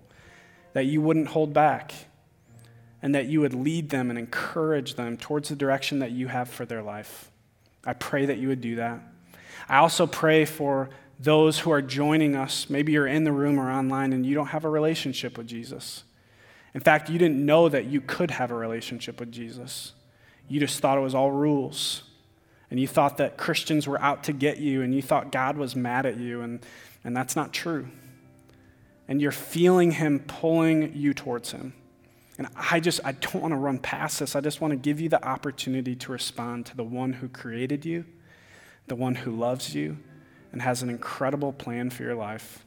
that 0.74 0.84
you 0.84 1.00
wouldn't 1.00 1.28
hold 1.28 1.54
back, 1.54 1.94
and 3.00 3.14
that 3.14 3.26
you 3.26 3.40
would 3.40 3.54
lead 3.54 3.88
them 3.88 4.10
and 4.10 4.18
encourage 4.18 4.96
them 4.96 5.16
towards 5.16 5.48
the 5.48 5.56
direction 5.56 6.00
that 6.00 6.10
you 6.10 6.28
have 6.28 6.50
for 6.50 6.66
their 6.66 6.82
life. 6.82 7.30
I 7.84 7.92
pray 7.94 8.26
that 8.26 8.38
you 8.38 8.48
would 8.48 8.60
do 8.60 8.76
that. 8.76 9.00
I 9.68 9.78
also 9.78 10.06
pray 10.06 10.44
for 10.44 10.90
those 11.18 11.58
who 11.58 11.70
are 11.70 11.82
joining 11.82 12.36
us. 12.36 12.70
Maybe 12.70 12.92
you're 12.92 13.06
in 13.06 13.24
the 13.24 13.32
room 13.32 13.58
or 13.58 13.70
online 13.70 14.12
and 14.12 14.24
you 14.24 14.34
don't 14.34 14.48
have 14.48 14.64
a 14.64 14.68
relationship 14.68 15.36
with 15.36 15.46
Jesus. 15.46 16.04
In 16.74 16.80
fact, 16.80 17.10
you 17.10 17.18
didn't 17.18 17.44
know 17.44 17.68
that 17.68 17.86
you 17.86 18.00
could 18.00 18.30
have 18.30 18.50
a 18.50 18.54
relationship 18.54 19.18
with 19.20 19.32
Jesus. 19.32 19.92
You 20.48 20.60
just 20.60 20.80
thought 20.80 20.96
it 20.96 21.02
was 21.02 21.14
all 21.14 21.30
rules. 21.30 22.04
And 22.70 22.78
you 22.78 22.86
thought 22.86 23.16
that 23.16 23.36
Christians 23.36 23.88
were 23.88 24.00
out 24.00 24.24
to 24.24 24.32
get 24.34 24.58
you, 24.58 24.82
and 24.82 24.94
you 24.94 25.00
thought 25.00 25.32
God 25.32 25.56
was 25.56 25.74
mad 25.74 26.04
at 26.04 26.18
you, 26.18 26.42
and, 26.42 26.60
and 27.02 27.16
that's 27.16 27.34
not 27.34 27.54
true 27.54 27.88
and 29.08 29.22
you're 29.22 29.32
feeling 29.32 29.92
Him 29.92 30.20
pulling 30.20 30.94
you 30.94 31.14
towards 31.14 31.50
Him. 31.52 31.72
And 32.38 32.46
I 32.54 32.78
just, 32.78 33.00
I 33.04 33.12
don't 33.12 33.42
want 33.42 33.52
to 33.52 33.58
run 33.58 33.78
past 33.78 34.20
this. 34.20 34.36
I 34.36 34.40
just 34.40 34.60
want 34.60 34.70
to 34.70 34.76
give 34.76 35.00
you 35.00 35.08
the 35.08 35.22
opportunity 35.24 35.96
to 35.96 36.12
respond 36.12 36.66
to 36.66 36.76
the 36.76 36.84
one 36.84 37.14
who 37.14 37.28
created 37.28 37.84
you, 37.84 38.04
the 38.86 38.94
one 38.94 39.16
who 39.16 39.32
loves 39.32 39.74
you, 39.74 39.98
and 40.52 40.62
has 40.62 40.80
an 40.80 40.88
incredible 40.88 41.52
plan 41.52 41.90
for 41.90 42.04
your 42.04 42.14
life. 42.14 42.64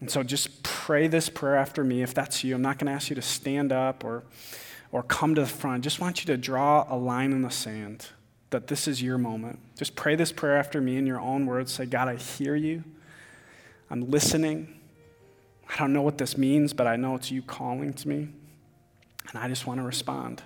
And 0.00 0.10
so 0.10 0.22
just 0.22 0.62
pray 0.62 1.06
this 1.06 1.30
prayer 1.30 1.56
after 1.56 1.82
me 1.82 2.02
if 2.02 2.12
that's 2.12 2.44
you. 2.44 2.54
I'm 2.54 2.62
not 2.62 2.78
going 2.78 2.88
to 2.88 2.92
ask 2.92 3.08
you 3.08 3.16
to 3.16 3.22
stand 3.22 3.72
up 3.72 4.04
or, 4.04 4.24
or 4.92 5.02
come 5.02 5.34
to 5.34 5.40
the 5.40 5.46
front. 5.46 5.76
I 5.76 5.80
just 5.80 5.98
want 5.98 6.20
you 6.20 6.26
to 6.26 6.36
draw 6.36 6.86
a 6.88 6.96
line 6.96 7.32
in 7.32 7.40
the 7.40 7.50
sand 7.50 8.08
that 8.50 8.66
this 8.66 8.86
is 8.86 9.02
your 9.02 9.16
moment. 9.16 9.58
Just 9.76 9.96
pray 9.96 10.14
this 10.14 10.30
prayer 10.30 10.58
after 10.58 10.80
me 10.80 10.96
in 10.96 11.06
your 11.06 11.20
own 11.20 11.46
words. 11.46 11.72
Say, 11.72 11.86
God, 11.86 12.08
I 12.08 12.16
hear 12.16 12.54
you. 12.54 12.84
I'm 13.90 14.10
listening. 14.10 14.73
I 15.68 15.76
don't 15.78 15.92
know 15.92 16.02
what 16.02 16.18
this 16.18 16.36
means, 16.36 16.72
but 16.72 16.86
I 16.86 16.96
know 16.96 17.14
it's 17.14 17.30
you 17.30 17.42
calling 17.42 17.92
to 17.94 18.08
me. 18.08 18.28
And 19.28 19.38
I 19.38 19.48
just 19.48 19.66
want 19.66 19.80
to 19.80 19.84
respond. 19.84 20.42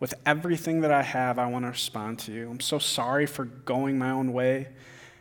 With 0.00 0.14
everything 0.26 0.82
that 0.82 0.92
I 0.92 1.02
have, 1.02 1.38
I 1.38 1.46
want 1.46 1.64
to 1.64 1.70
respond 1.70 2.18
to 2.20 2.32
you. 2.32 2.50
I'm 2.50 2.60
so 2.60 2.78
sorry 2.78 3.26
for 3.26 3.44
going 3.44 3.98
my 3.98 4.10
own 4.10 4.32
way, 4.32 4.68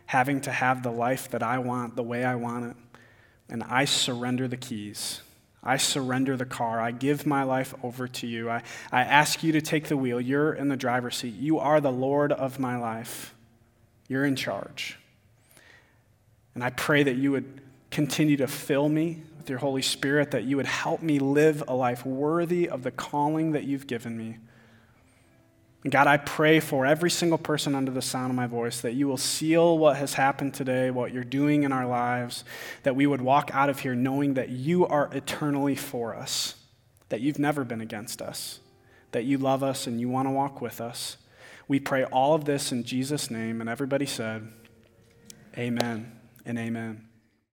having 0.08 0.42
to 0.42 0.52
have 0.52 0.84
the 0.84 0.92
life 0.92 1.30
that 1.32 1.42
I 1.42 1.60
want 1.60 1.96
the 1.96 2.04
way 2.04 2.24
I 2.24 2.36
want 2.36 2.66
it. 2.72 2.78
And 3.50 3.64
I 3.64 3.86
surrender 3.86 4.48
the 4.48 4.58
keys. 4.58 5.22
I 5.64 5.78
surrender 5.78 6.38
the 6.38 6.46
car. 6.46 6.80
I 6.80 6.92
give 6.92 7.26
my 7.26 7.44
life 7.44 7.74
over 7.84 8.08
to 8.08 8.28
you. 8.28 8.50
I, 8.50 8.62
I 8.92 9.02
ask 9.02 9.44
you 9.44 9.52
to 9.54 9.62
take 9.62 9.88
the 9.88 9.98
wheel. 9.98 10.22
You're 10.22 10.54
in 10.54 10.70
the 10.70 10.78
driver's 10.78 11.18
seat. 11.18 11.34
You 11.34 11.60
are 11.60 11.82
the 11.82 11.92
Lord 11.92 12.32
of 12.32 12.60
my 12.60 12.78
life. 12.78 13.34
You're 14.08 14.26
in 14.26 14.36
charge. 14.36 14.98
And 16.56 16.64
I 16.64 16.70
pray 16.70 17.04
that 17.04 17.18
you 17.18 17.32
would 17.32 17.62
continue 17.92 18.38
to 18.38 18.48
fill 18.48 18.90
me 18.90 19.24
with 19.38 19.50
your 19.50 19.60
Holy 19.60 19.82
Spirit, 19.82 20.32
that 20.32 20.44
you 20.44 20.58
would 20.58 20.66
help 20.66 21.02
me 21.02 21.20
live 21.20 21.64
a 21.68 21.74
life 21.74 22.06
worthy 22.06 22.70
of 22.70 22.84
the 22.84 22.92
calling 22.92 23.54
that 23.54 23.64
you've 23.64 23.88
given 23.88 24.18
me. 24.18 24.38
And 25.84 25.92
God, 25.92 26.08
I 26.08 26.18
pray 26.18 26.60
for 26.60 26.86
every 26.86 27.10
single 27.10 27.38
person 27.38 27.74
under 27.74 27.92
the 27.92 28.02
sound 28.02 28.30
of 28.30 28.36
my 28.36 28.48
voice 28.48 28.82
that 28.82 28.94
you 28.94 29.08
will 29.08 29.18
seal 29.18 29.78
what 29.78 29.96
has 29.98 30.16
happened 30.16 30.54
today, 30.54 30.92
what 30.92 31.14
you're 31.14 31.24
doing 31.24 31.64
in 31.64 31.72
our 31.72 31.86
lives, 31.86 32.44
that 32.84 32.96
we 32.96 33.08
would 33.08 33.22
walk 33.22 33.52
out 33.54 33.70
of 33.70 33.80
here 33.80 33.96
knowing 33.96 34.34
that 34.34 34.50
you 34.50 34.86
are 34.86 35.10
eternally 35.14 35.76
for 35.76 36.16
us, 36.16 36.56
that 37.10 37.22
you've 37.22 37.40
never 37.40 37.64
been 37.64 37.80
against 37.80 38.22
us, 38.22 38.60
that 39.12 39.24
you 39.24 39.38
love 39.38 39.64
us 39.64 39.88
and 39.88 40.02
you 40.02 40.10
want 40.10 40.28
to 40.28 40.32
walk 40.32 40.60
with 40.62 40.82
us. 40.82 41.18
We 41.68 41.80
pray 41.80 42.04
all 42.06 42.34
of 42.34 42.46
this 42.46 42.72
in 42.72 42.84
Jesus' 42.84 43.30
name. 43.30 43.62
And 43.62 43.70
everybody 43.70 44.06
said, 44.06 44.52
Amen 45.58 46.20
and 46.46 46.58
amen. 46.58 47.07